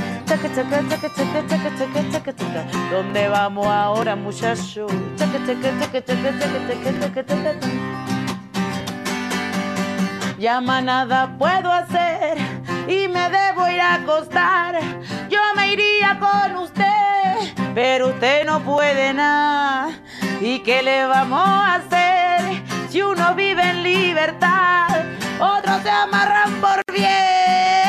[0.56, 2.66] Chaca, chaca, chaca, chaca, chaca, chaca, chaca.
[2.92, 4.88] ¿Dónde vamos ahora, muchacho?
[10.40, 12.38] Ya más nada puedo hacer
[12.88, 14.80] y me debo ir a acostar.
[15.30, 17.36] Yo me iría con usted,
[17.76, 19.92] pero usted no puede nada.
[20.42, 24.88] ¿Y qué le vamos a hacer si uno vive en libertad?
[25.40, 27.89] Otros se amarran por bien,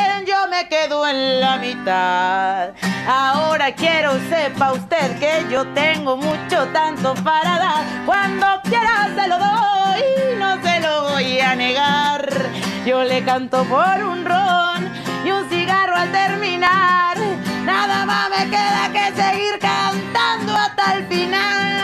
[0.61, 2.69] me quedo en la mitad.
[3.07, 7.83] Ahora quiero sepa usted que yo tengo mucho tanto para dar.
[8.05, 10.03] Cuando quiera se lo doy,
[10.37, 12.27] no se lo voy a negar.
[12.85, 14.91] Yo le canto por un ron
[15.25, 17.17] y un cigarro al terminar.
[17.63, 21.80] Nada más me queda que seguir cantando hasta el final.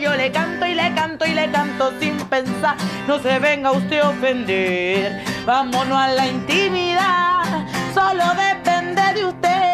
[0.00, 2.76] Yo le canto y le canto y le canto sin pensar.
[3.06, 5.22] No se venga usted a ofender.
[5.44, 7.66] Vámonos a la intimidad.
[7.94, 9.65] Solo depende de usted.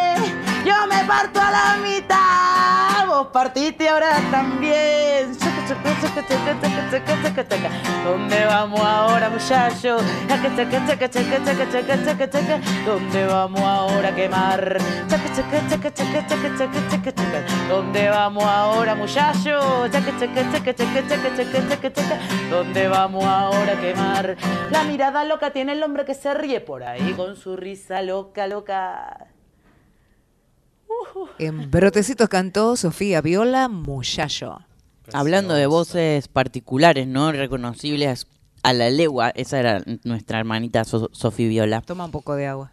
[0.64, 3.06] Yo me parto a la mitad.
[3.08, 5.36] Vos partiste ahora también.
[8.04, 9.96] ¿Dónde vamos ahora, muchacho?
[10.28, 12.60] Chaca, chaca, chaca, chaca, chaca, chaca, chaca, chaca.
[12.84, 14.78] ¿Dónde vamos ahora a quemar?
[17.68, 19.88] ¿Dónde vamos ahora, muchacho?
[19.90, 22.18] Chaca, chaca, chaca, chaca, chaca, chaca, chaca, chaca.
[22.50, 24.36] ¿Dónde vamos ahora a quemar?
[24.70, 28.46] La mirada loca tiene el hombre que se ríe por ahí con su risa loca,
[28.46, 29.31] loca.
[31.38, 34.60] En Brotecitos cantó Sofía Viola Muchacho.
[35.12, 37.32] Hablando de voces particulares, ¿no?
[37.32, 38.26] Reconocibles
[38.62, 41.80] a la legua, esa era nuestra hermanita So- Sofía Viola.
[41.80, 42.72] Toma un poco de agua.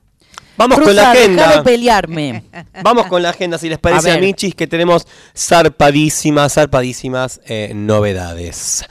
[0.57, 1.57] Vamos con la agenda.
[1.57, 2.43] de pelearme.
[2.83, 4.17] Vamos con la agenda, si les parece A a.
[4.19, 8.85] Michis, que tenemos zarpadísimas, zarpadísimas eh, novedades.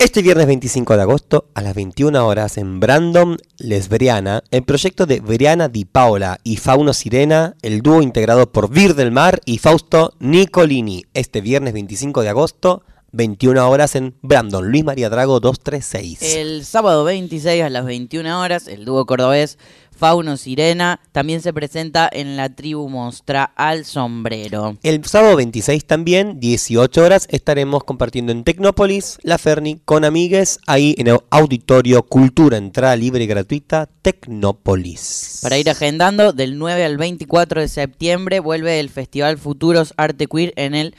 [0.00, 5.18] Este viernes 25 de agosto, a las 21 horas, en Brandon, Lesbriana, el proyecto de
[5.18, 10.14] Briana Di Paola y Fauno Sirena, el dúo integrado por Vir del Mar y Fausto
[10.20, 11.04] Nicolini.
[11.14, 16.36] Este viernes 25 de agosto, 21 horas en Brandon, Luis María Drago 236.
[16.36, 19.58] El sábado 26 a las 21 horas, el dúo cordobés
[19.98, 24.78] Fauno Sirena también se presenta en la tribu Mostra al Sombrero.
[24.84, 30.94] El sábado 26 también, 18 horas, estaremos compartiendo en Tecnópolis, La Ferni, con amigues, ahí
[30.98, 35.40] en el Auditorio Cultura, entrada libre y gratuita, Tecnópolis.
[35.42, 40.52] Para ir agendando, del 9 al 24 de septiembre vuelve el Festival Futuros Arte Queer
[40.54, 40.94] en el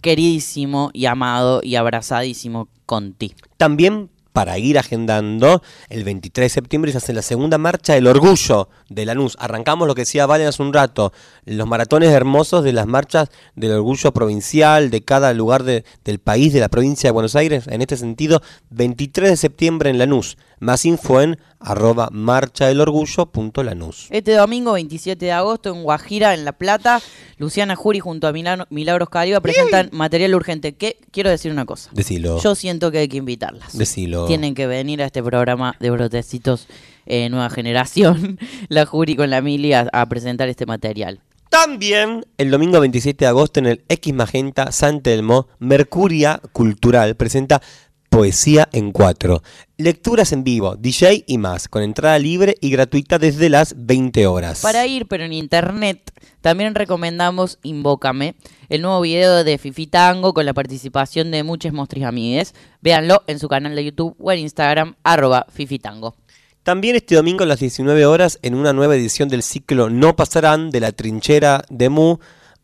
[0.00, 3.34] queridísimo y amado y abrazadísimo Conti.
[3.58, 8.68] También para ir agendando, el 23 de septiembre se hace la segunda marcha del orgullo
[8.88, 9.36] de Lanús.
[9.40, 11.12] Arrancamos lo que decía Valen hace un rato,
[11.44, 16.52] los maratones hermosos de las marchas del orgullo provincial de cada lugar de- del país,
[16.52, 17.66] de la provincia de Buenos Aires.
[17.66, 18.40] En este sentido,
[18.70, 20.36] 23 de septiembre en Lanús.
[20.60, 24.08] Más info en arroba marchadelorgullo.lanús.
[24.10, 27.00] Este domingo 27 de agosto en Guajira, en La Plata,
[27.36, 30.74] Luciana Jury junto a Milano- Milagros Cariba presentan material urgente.
[30.74, 31.90] Que quiero decir una cosa.
[31.92, 32.40] Decilo.
[32.40, 33.76] Yo siento que hay que invitarlas.
[33.76, 34.26] Decilo.
[34.26, 36.66] Tienen que venir a este programa de Brotecitos
[37.06, 41.20] eh, Nueva Generación, la Jury con la Mili, a, a presentar este material.
[41.48, 47.62] También el domingo 27 de agosto en el X Magenta San Telmo, Mercuria Cultural presenta
[48.10, 49.42] Poesía en Cuatro.
[49.80, 54.60] Lecturas en vivo, DJ y más, con entrada libre y gratuita desde las 20 horas.
[54.60, 58.34] Para ir, pero en internet, también recomendamos Invócame,
[58.70, 62.56] el nuevo video de Fifi Tango con la participación de muchos mostris amigues.
[62.80, 66.16] Véanlo en su canal de YouTube o en Instagram, arroba Fifi Tango.
[66.64, 70.72] También este domingo a las 19 horas en una nueva edición del ciclo No Pasarán
[70.72, 72.16] de la Trinchera de Mu.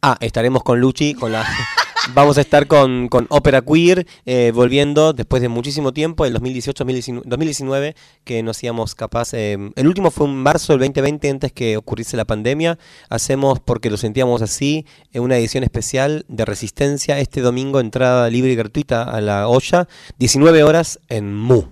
[0.02, 1.46] Ah, estaremos con Luchi, con la...
[2.12, 7.94] Vamos a estar con, con Ópera Queer, eh, volviendo después de muchísimo tiempo, el 2018-2019,
[8.24, 9.32] que no hacíamos capaz.
[9.32, 12.78] eh, el último fue en marzo del 2020, antes que ocurriese la pandemia.
[13.08, 17.18] Hacemos, porque lo sentíamos así, eh, una edición especial de Resistencia.
[17.18, 21.64] Este domingo, entrada libre y gratuita a la olla, 19 horas en Mu.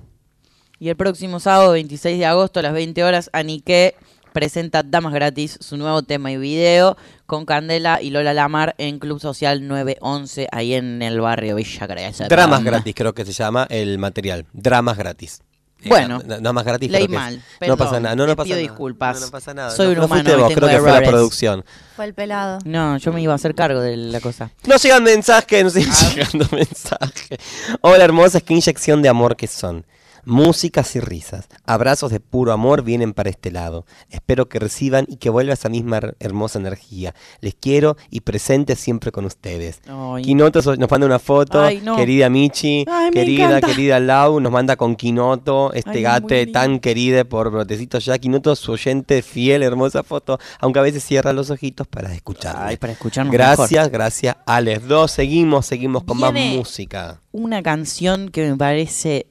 [0.78, 3.94] Y el próximo sábado, 26 de agosto, a las 20 horas, Anique
[4.32, 6.96] presenta Damas Gratis, su nuevo tema y video,
[7.26, 12.24] con Candela y Lola Lamar en Club Social 911, ahí en el barrio Villa Crespo.
[12.28, 14.46] Dramas gratis, creo que se llama el material.
[14.52, 15.40] Dramas gratis.
[15.84, 16.20] Eh, Bueno,
[16.52, 16.90] más gratis.
[16.90, 17.20] leí creo que es.
[17.20, 18.14] mal, No perdón, pasa nada.
[18.14, 18.68] No, no pasa pido nada.
[18.68, 19.20] disculpas.
[19.20, 19.70] No, no pasa nada.
[19.70, 21.64] Soy No, un no humano fuiste vos, creo que fue la producción.
[21.96, 22.58] Fue el pelado.
[22.64, 24.50] No, yo me iba a hacer cargo de la cosa.
[24.66, 27.38] Nos llegan mensajes, nos siguen llegando mensajes.
[27.80, 29.84] Hola hermosas, qué inyección de amor que son.
[30.24, 33.84] Músicas y risas, abrazos de puro amor vienen para este lado.
[34.08, 37.14] Espero que reciban y que vuelva esa misma her- hermosa energía.
[37.40, 39.80] Les quiero y presente siempre con ustedes.
[39.88, 40.22] Ay.
[40.22, 41.96] Quinoto nos manda una foto, Ay, no.
[41.96, 46.52] querida Michi, Ay, querida, querida Lau, nos manda con Quinoto, este lindo.
[46.52, 48.16] tan querido por Brotecito ya.
[48.18, 52.66] Quinoto, su oyente fiel, hermosa foto, aunque a veces cierra los ojitos para escucharla.
[52.68, 53.90] Ay, para escucharnos Gracias, mejor.
[53.90, 55.10] gracias a les dos.
[55.10, 57.20] Seguimos, seguimos con más música.
[57.32, 59.26] Una canción que me parece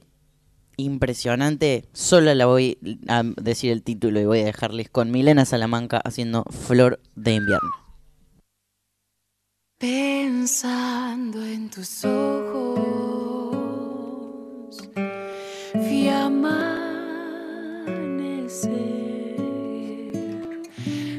[0.77, 2.77] impresionante, solo la voy
[3.07, 7.69] a decir el título y voy a dejarles con Milena Salamanca haciendo Flor de Invierno.
[9.77, 12.81] Pensando en tus ojos,
[15.73, 16.61] vi amanecer.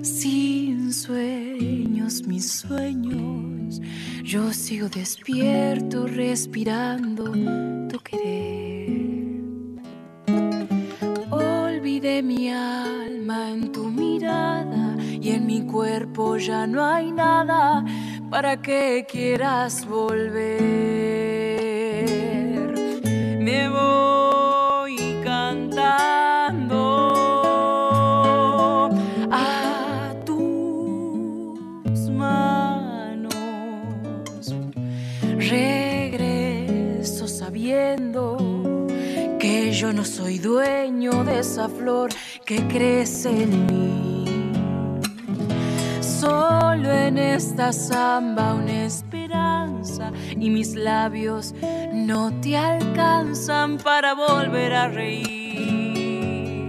[0.03, 3.81] Sin sueños, mis sueños,
[4.23, 7.33] yo sigo despierto, respirando
[7.89, 9.12] tu querer.
[11.93, 17.85] Olvidé mi alma en tu mirada y en mi cuerpo ya no hay nada
[18.31, 20.41] para que quieras volver.
[23.39, 24.12] Me voy
[39.83, 42.11] yo no soy dueño de esa flor
[42.47, 44.25] que crece en mí.
[46.01, 51.53] Solo en esta samba una esperanza y mis labios
[51.93, 56.69] no te alcanzan para volver a reír.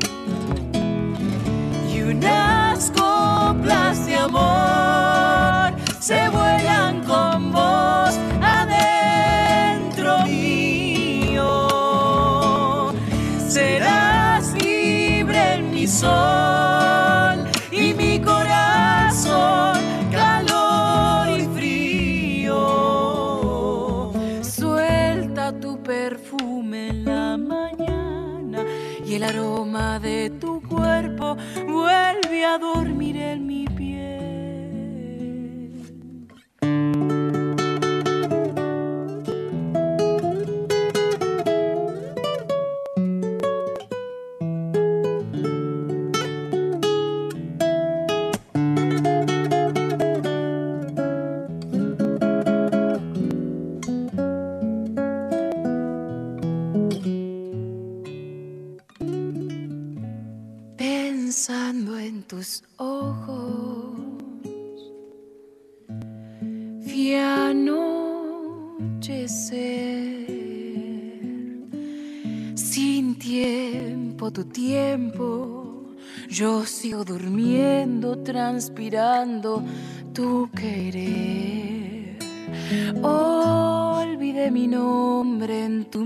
[1.94, 7.13] Y unas coplas de amor se vuelan con
[16.04, 17.38] sol
[17.72, 19.78] y mi corazón
[20.12, 22.60] calor y frío.
[24.42, 28.60] Suelta tu perfume en la mañana
[29.06, 33.66] y el aroma de tu cuerpo vuelve a dormir en mi
[62.34, 63.94] tus ojos,
[66.80, 67.68] vi anochecer
[72.56, 75.94] sin tiempo, tu tiempo.
[76.28, 79.62] Yo sigo durmiendo, transpirando
[80.12, 82.18] tu querer.
[83.04, 86.04] Olvidé mi nombre en tu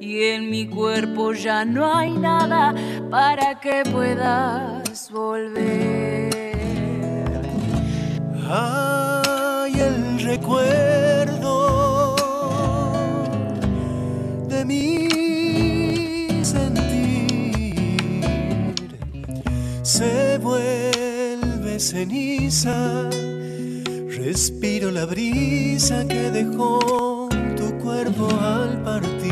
[0.00, 2.74] y en mi cuerpo ya no hay nada
[3.10, 6.34] para que puedas volver.
[8.48, 12.16] Hay el recuerdo
[14.48, 17.74] de mi sentir.
[19.82, 23.08] Se vuelve ceniza.
[24.08, 29.23] Respiro la brisa que dejó tu cuerpo al partir.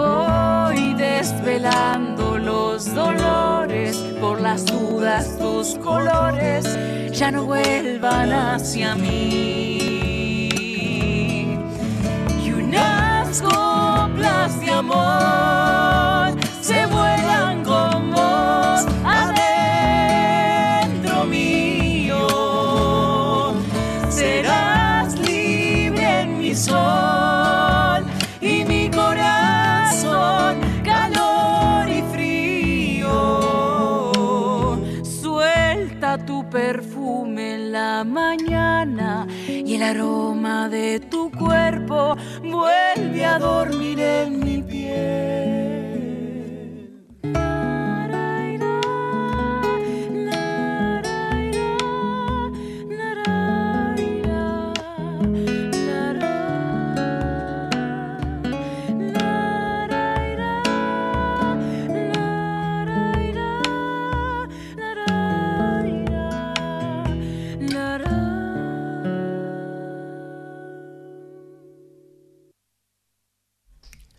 [0.00, 6.64] Voy desvelando los dolores por las dudas, tus colores
[7.12, 9.78] ya no vuelvan hacia mí.
[12.42, 13.69] Y coplas
[43.38, 44.39] dormir en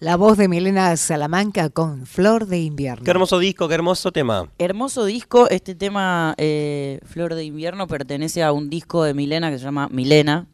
[0.02, 3.04] La voz de Milena Salamanca con Flor de Invierno.
[3.06, 4.50] Qué hermoso disco, qué hermoso tema.
[4.58, 5.48] Hermoso disco.
[5.48, 9.90] Este tema, eh, Flor de Invierno, pertenece a un disco de Milena que se llama
[9.92, 10.48] Milena,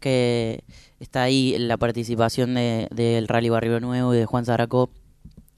[0.00, 0.64] que
[0.98, 4.88] está ahí en la participación de- del Rally Barrio Nuevo y de Juan Zaraco.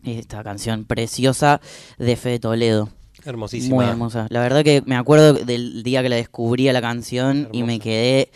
[0.02, 1.60] Esta canción preciosa
[1.96, 2.88] de Fede Toledo.
[3.24, 3.76] Hermosísima.
[3.76, 4.26] Muy hermosa.
[4.30, 7.78] La verdad que me acuerdo del día que la descubrí a la canción y me
[7.78, 8.30] quedé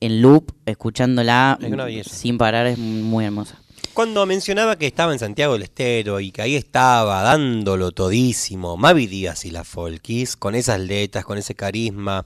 [0.00, 1.58] en loop escuchándola
[1.90, 2.66] Es sin parar.
[2.66, 3.59] Es muy hermosa.
[3.92, 9.08] Cuando mencionaba que estaba en Santiago del Estero y que ahí estaba dándolo todísimo, Mavi
[9.08, 12.24] Díaz y la Folkis, con esas letras, con ese carisma,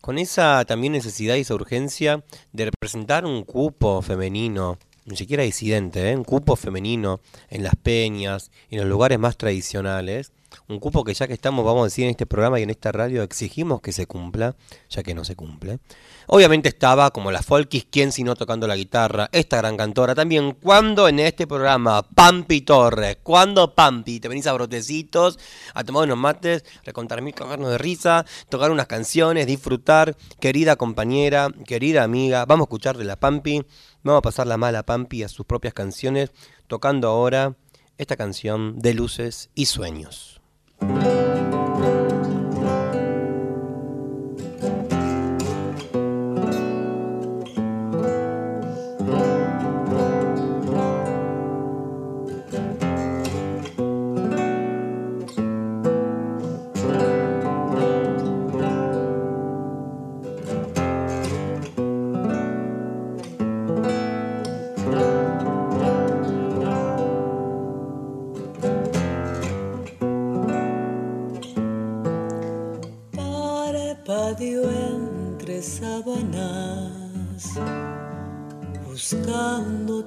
[0.00, 6.10] con esa también necesidad y esa urgencia de representar un cupo femenino, ni siquiera disidente,
[6.10, 6.16] ¿eh?
[6.16, 7.20] un cupo femenino
[7.50, 10.32] en las peñas en los lugares más tradicionales,
[10.72, 12.90] un cupo que ya que estamos, vamos a decir, en este programa y en esta
[12.90, 14.56] radio exigimos que se cumpla,
[14.88, 15.78] ya que no se cumple.
[16.26, 21.08] Obviamente estaba como la Folkis, quien sino tocando la guitarra, esta gran cantora también, cuando
[21.08, 25.38] en este programa, Pampi Torres, cuando Pampi, te venís a brotecitos,
[25.74, 31.50] a tomar unos mates, recontar mil cagarnos de risa, tocar unas canciones, disfrutar, querida compañera,
[31.66, 33.64] querida amiga, vamos a escuchar de la Pampi,
[34.02, 36.30] vamos a pasar la mala Pampi a sus propias canciones,
[36.66, 37.56] tocando ahora
[37.98, 40.41] esta canción de luces y sueños.
[40.82, 41.21] Thank you.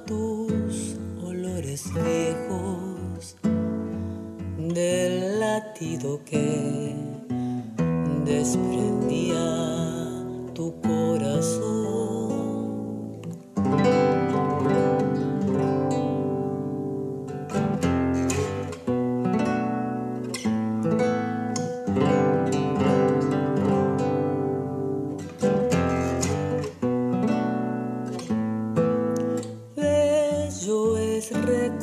[0.04, 3.36] Tus olores viejos
[4.58, 6.94] del latido que
[8.24, 9.44] desprendía
[10.54, 11.75] tu corazón.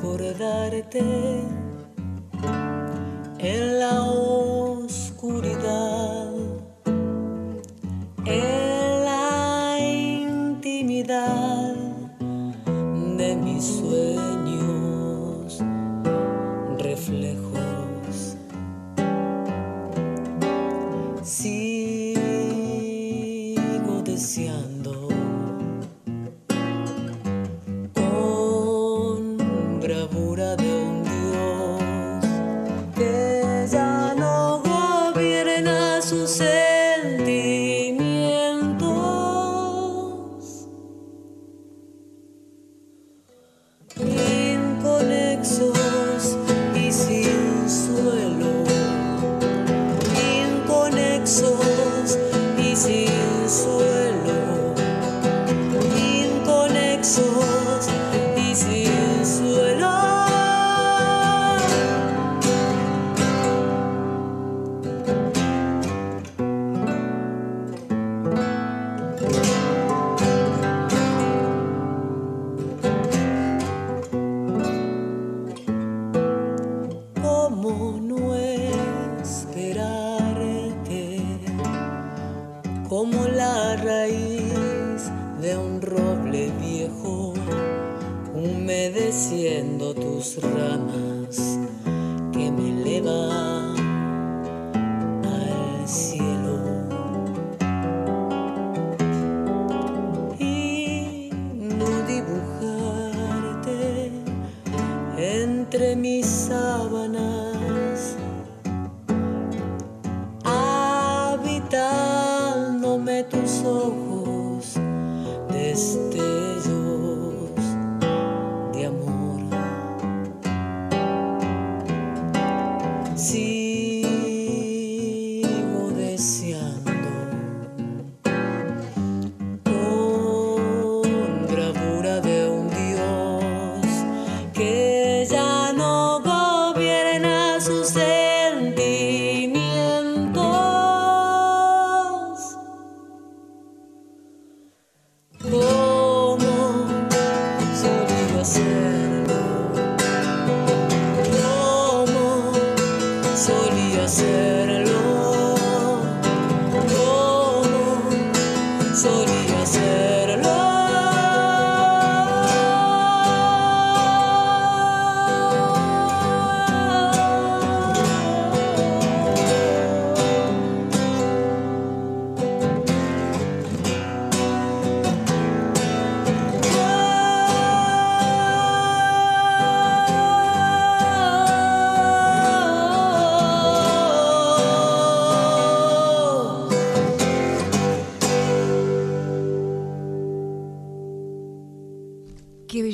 [0.04, 1.63] acordarte.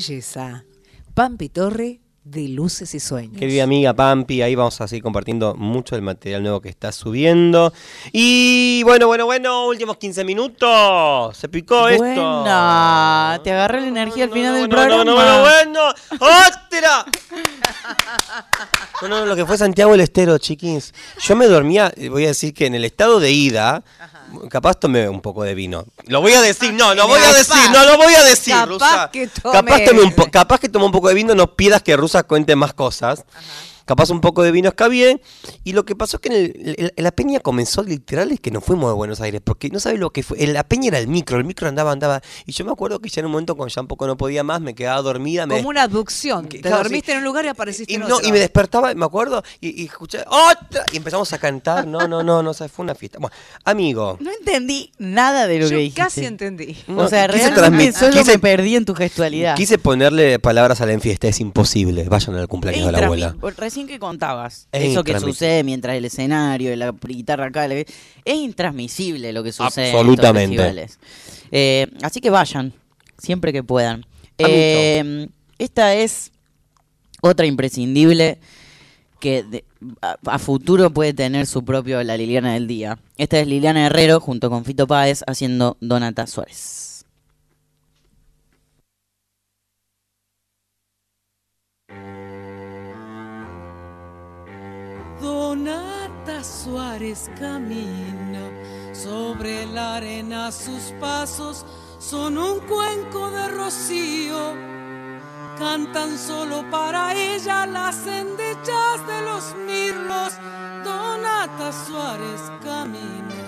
[0.09, 0.63] Belleza.
[1.13, 3.37] Pampi Torre de Luces y Sueños.
[3.37, 7.71] Querida amiga Pampi, ahí vamos a seguir compartiendo mucho del material nuevo que está subiendo.
[8.11, 11.37] Y bueno, bueno, bueno, últimos 15 minutos.
[11.37, 12.03] Se picó esto.
[12.03, 15.03] Buena, te agarré la energía al final del No, programa.
[15.03, 15.93] no, no, bueno, bueno.
[16.19, 17.05] ¡Otra!
[19.01, 20.93] No, no, lo que fue Santiago el Estero, chiquins.
[21.21, 23.81] Yo me dormía, eh, voy a decir que en el estado de ida,
[24.49, 25.85] capaz tomé un poco de vino.
[26.07, 28.65] Lo voy a decir, no, lo voy a decir, no lo voy a decir, Capaz
[28.67, 29.09] Rusa.
[29.11, 29.53] que tome.
[29.53, 32.55] Capaz, tomé un capaz que tomé un poco de vino, no pidas que Rusa cuente
[32.55, 33.23] más cosas.
[33.89, 35.19] Capaz un poco de vino está bien.
[35.63, 38.63] Y lo que pasó es que en, el- la peña comenzó literal es que nos
[38.63, 39.41] fuimos de Buenos Aires.
[39.43, 40.37] Porque no sabes lo que fue.
[40.45, 42.21] La peña era el micro, el micro andaba, andaba.
[42.45, 44.43] Y yo me acuerdo que ya en un momento cuando ya un poco no podía
[44.43, 45.47] más, me quedaba dormida.
[45.47, 46.47] Me, Como una abducción.
[46.47, 48.27] Te claro, dormiste en un lugar y apareciste y, en no, otro.
[48.27, 50.85] y me despertaba, me acuerdo, y, y escuché otra.
[50.93, 51.87] Y empezamos a cantar.
[51.87, 53.17] No, no, no, no, o sea, fue una fiesta.
[53.19, 53.35] Bueno,
[53.65, 54.17] amigo.
[54.19, 56.01] No entendí nada de lo Yo que dijiste.
[56.01, 56.77] casi entendí.
[56.95, 59.55] o sea, quise realmente solo quise- me perdí en tu gestualidad.
[59.55, 62.03] Quise ponerle palabras a la enfiesta, es imposible.
[62.07, 63.35] Vayan al cumpleaños de la abuela.
[63.35, 63.39] Intransmi-
[63.79, 67.85] Recién que contabas, Es eso que sucede mientras el escenario, la guitarra acá, la- es
[68.25, 69.91] intransmisible lo que sucede.
[69.91, 70.43] Absolutamente.
[70.43, 70.99] En estos festivales.
[71.51, 72.73] Eh, así que vayan,
[73.17, 74.05] siempre que puedan.
[74.37, 75.27] Eh,
[75.57, 76.31] esta es
[77.21, 78.37] otra imprescindible
[79.19, 79.65] que de-
[80.01, 82.99] a, a futuro puede tener su propio La Liliana del Día.
[83.17, 86.88] Esta es Liliana Herrero junto con Fito Páez haciendo Donata Suárez.
[96.43, 98.49] Suárez camina
[98.93, 101.65] sobre la arena, sus pasos
[101.99, 104.53] son un cuenco de rocío.
[105.57, 110.33] Cantan solo para ella las endechas de los mirlos.
[110.83, 113.39] Donata Suárez camina.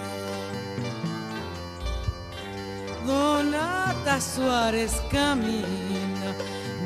[3.05, 6.35] Donata Suárez camina,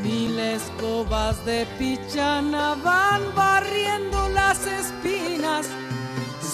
[0.02, 5.68] mil escobas de pichana van barriendo las espinas,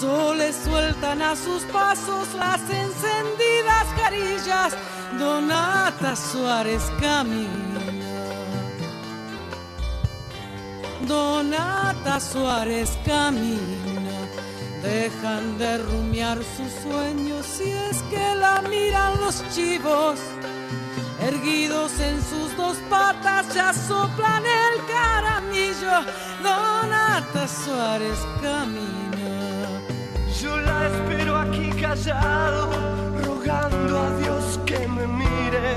[0.02, 4.76] soles sueltan a sus pasos las encendidas carillas,
[5.16, 7.80] Donata Suárez camina.
[11.06, 14.18] Donata Suárez camina,
[14.82, 20.18] dejan de rumiar sus sueños si es que la miran los chivos.
[21.20, 25.96] Erguidos en sus dos patas ya soplan el caramillo.
[26.42, 29.11] Donata Suárez camina.
[30.40, 32.70] Yo la espero aquí callado,
[33.22, 35.76] rogando a Dios que me mire.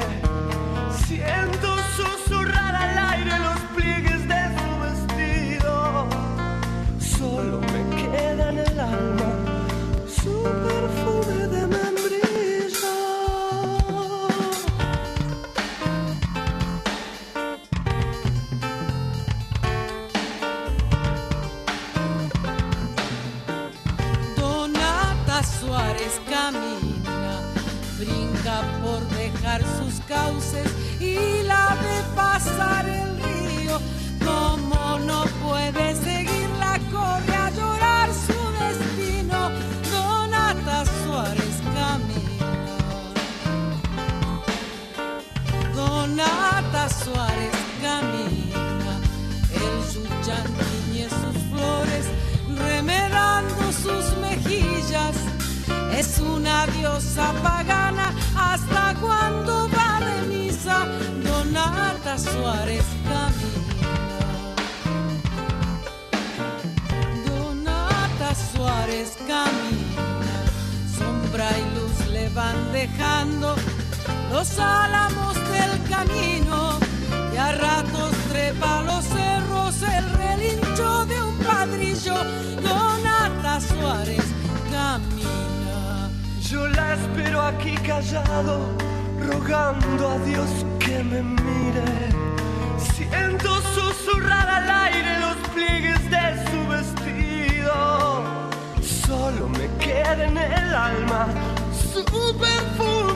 [1.06, 1.75] Siento
[26.30, 27.42] camina,
[27.98, 30.68] brinca por dejar sus cauces
[31.00, 33.80] y la de pasar el río,
[34.24, 37.45] como no puede seguir la corriente.
[56.26, 60.86] Una diosa pagana hasta cuando va de misa.
[61.24, 63.86] Donata Suárez camina.
[67.26, 70.36] Donata Suárez camina.
[70.98, 73.56] Sombra y luz le van dejando
[74.32, 76.80] los álamos del camino.
[77.34, 82.16] Y a ratos trepa los cerros el relincho de un padrillo.
[82.62, 84.26] Donata Suárez
[84.72, 85.35] camina.
[86.56, 88.72] Yo la espero aquí callado,
[89.30, 90.50] rogando a Dios
[90.80, 91.84] que me mire.
[92.78, 98.24] Siento susurrar al aire los pliegues de su vestido.
[98.82, 101.28] Solo me queda en el alma
[101.94, 102.06] su
[102.38, 103.15] perfume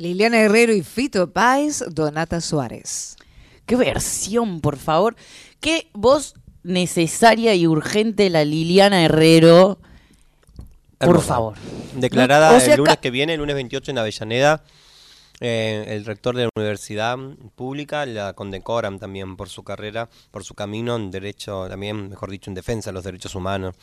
[0.00, 3.16] Liliana Herrero y Fito Páez, Donata Suárez.
[3.66, 5.14] Qué versión, por favor.
[5.60, 9.78] Qué voz necesaria y urgente la Liliana Herrero.
[10.96, 11.26] Por Hermosa.
[11.26, 11.54] favor.
[11.96, 14.62] Declarada No, o sea, el lunes que viene, el lunes 28 en Avellaneda.
[15.40, 17.16] Eh, el rector de la universidad
[17.54, 22.50] pública la condecoran también por su carrera, por su camino en derecho, también, mejor dicho,
[22.50, 23.74] en defensa de los derechos humanos.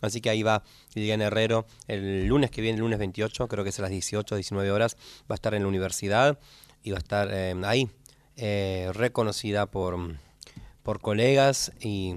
[0.00, 0.62] Así que ahí va
[0.94, 4.34] Liliana Herrero el lunes que viene, el lunes 28, creo que es a las 18,
[4.34, 4.96] 19 horas,
[5.30, 6.38] va a estar en la universidad
[6.82, 7.88] y va a estar eh, ahí,
[8.36, 9.96] eh, reconocida por,
[10.82, 12.14] por colegas y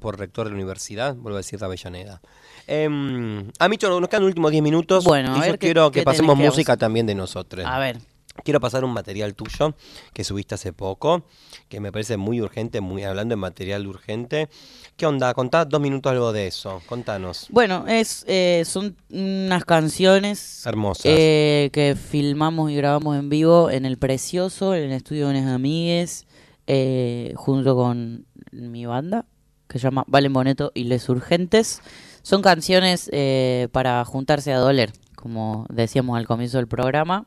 [0.00, 2.20] por rector de la universidad, vuelvo a decir de Avellaneda.
[2.66, 5.90] Em, a Micho, nos quedan los últimos 10 minutos Bueno, a y yo qué- quiero
[5.90, 7.64] que pasemos música también de nosotros.
[7.66, 7.98] A ver.
[8.44, 9.74] Quiero pasar un material tuyo
[10.12, 11.24] que subiste hace poco,
[11.68, 14.48] que me parece muy urgente, muy hablando de material urgente.
[14.96, 15.34] ¿Qué onda?
[15.34, 16.80] Contá dos minutos algo de eso.
[16.86, 17.46] Contanos.
[17.50, 21.06] Bueno, es, eh, son unas canciones Hermosas.
[21.06, 25.52] eh, que filmamos y grabamos en vivo en el Precioso, en el estudio de unas
[25.52, 26.26] amigues,
[26.66, 29.26] eh, junto con mi banda,
[29.68, 31.82] que se llama Valen Boneto y Les Urgentes.
[32.22, 37.26] Son canciones eh, para juntarse a doler, como decíamos al comienzo del programa.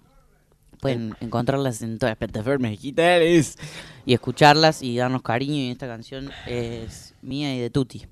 [0.82, 3.58] Pueden encontrarlas en todas las plataformas digitales
[4.04, 5.62] y escucharlas y darnos cariño.
[5.62, 8.08] Y esta canción es mía y de Tuti.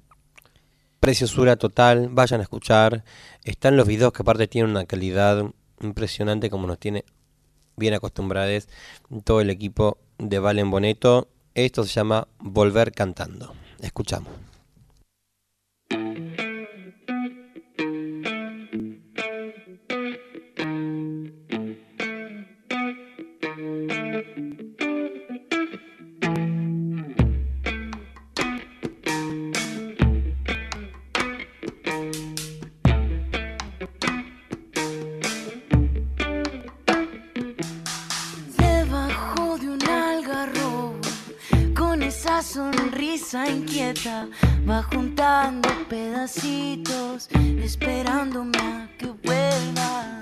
[1.00, 3.04] Preciosura total, vayan a escuchar.
[3.44, 5.46] Están los videos que aparte tienen una calidad
[5.82, 7.06] impresionante como nos tiene
[7.76, 8.68] bien acostumbrados
[9.24, 11.28] todo el equipo de Valen Boneto.
[11.56, 13.56] Esto se llama Volver Cantando.
[13.82, 14.32] Escuchamos.
[44.68, 47.30] Va juntando pedacitos,
[47.64, 50.19] esperándome a que vuelva.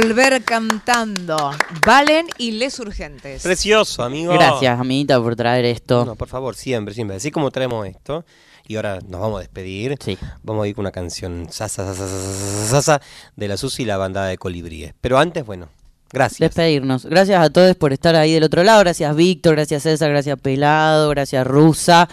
[0.00, 1.50] Volver cantando.
[1.86, 3.42] Valen y Les Urgentes.
[3.42, 4.32] Precioso, amigo.
[4.32, 6.06] Gracias, amiguita, por traer esto.
[6.06, 7.18] No, por favor, siempre, siempre.
[7.18, 8.24] Así como traemos esto,
[8.66, 9.98] y ahora nos vamos a despedir,
[10.42, 13.00] vamos a ir con una canción sasa, sasa, sasa, sasa, sasa,
[13.36, 14.94] de la Susi y la bandada de colibríes.
[15.02, 15.68] Pero antes, bueno,
[16.10, 16.38] gracias.
[16.38, 17.04] Despedirnos.
[17.04, 18.80] Gracias a todos por estar ahí del otro lado.
[18.80, 19.56] Gracias, Víctor.
[19.56, 20.10] Gracias, César.
[20.10, 21.10] Gracias, Pelado.
[21.10, 22.08] Gracias, Rusa.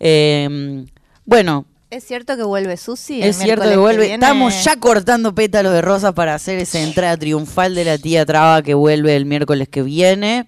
[0.00, 0.86] Eh,
[1.24, 3.22] bueno, ¿Es cierto que vuelve Susi?
[3.22, 4.14] es cierto que vuelve.
[4.14, 8.62] Estamos ya cortando pétalos de rosa para hacer esa entrada triunfal de la tía Traba
[8.62, 10.46] que vuelve el miércoles que viene.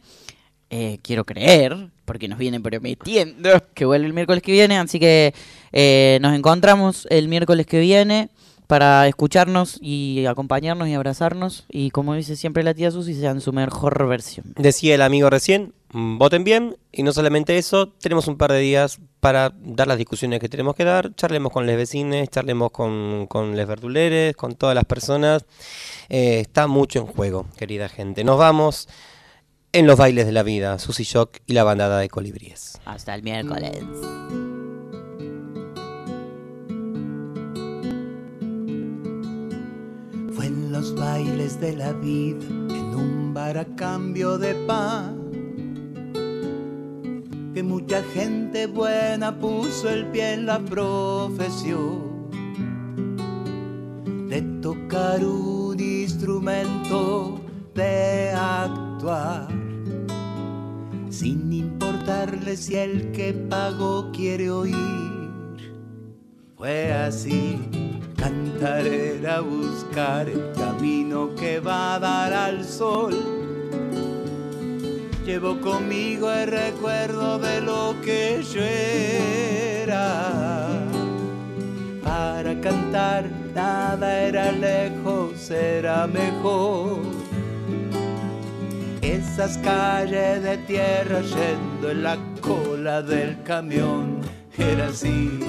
[0.71, 4.79] Eh, quiero creer, porque nos vienen prometiendo que vuelve el miércoles que viene.
[4.79, 5.35] Así que
[5.73, 8.31] eh, nos encontramos el miércoles que viene
[8.67, 11.67] para escucharnos y acompañarnos y abrazarnos.
[11.69, 14.47] Y como dice siempre la tía Susi, sea en su mejor versión.
[14.57, 18.99] Decía el amigo recién, voten bien y no solamente eso, tenemos un par de días
[19.21, 23.57] para dar las discusiones que tenemos que dar, charlemos con les vecines, charlemos con, con
[23.57, 25.45] les verduleres, con todas las personas.
[26.09, 28.25] Eh, está mucho en juego, querida gente.
[28.25, 28.89] Nos vamos
[29.73, 32.81] en los bailes de la vida, Susy Shock y la bandada de colibríes.
[32.85, 33.83] Hasta el miércoles.
[40.33, 45.34] Fue en los bailes de la vida, en un bar a cambio de pan,
[47.55, 52.29] que mucha gente buena puso el pie en la profesión
[54.29, 57.41] de tocar un instrumento,
[57.73, 59.47] de actuar,
[61.09, 64.75] sin importarle si el que pagó quiere oír.
[66.57, 67.61] Fue así,
[68.17, 73.44] cantar era buscar el camino que va a dar al sol.
[75.25, 80.83] Llevo conmigo el recuerdo de lo que yo era.
[82.03, 86.99] Para cantar nada era lejos, era mejor.
[89.01, 94.21] Esas calles de tierra yendo en la cola del camión,
[94.59, 95.41] era así,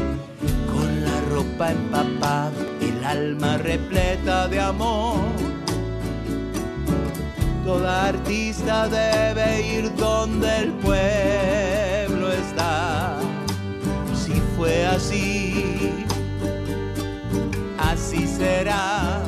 [0.71, 5.54] con la ropa empapada, el alma repleta de amor.
[7.65, 13.17] Toda artista debe ir donde el pueblo está.
[14.13, 15.91] Si fue así,
[17.79, 19.23] así será.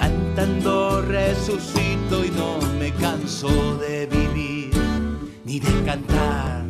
[0.00, 4.74] Cantando resucito y no me canso de vivir
[5.44, 6.64] ni de cantar.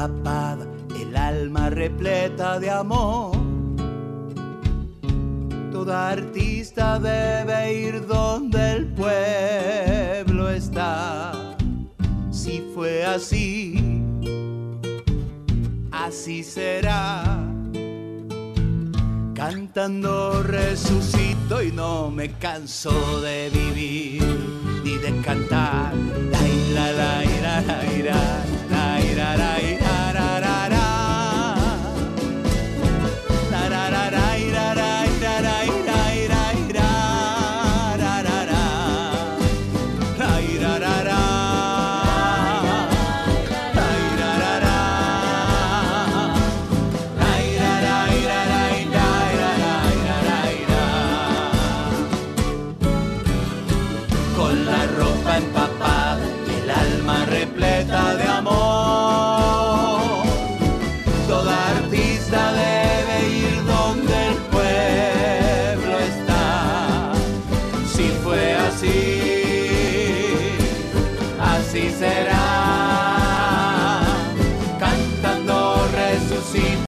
[0.00, 3.36] el alma repleta de amor.
[5.72, 11.32] Toda artista debe ir donde el pueblo está.
[12.30, 14.00] Si fue así,
[15.90, 17.24] así será.
[19.34, 24.22] Cantando resucito y no me canso de vivir
[24.84, 25.92] ni de cantar.
[26.30, 29.87] La ira, la ira, la ira, la ira, la ira.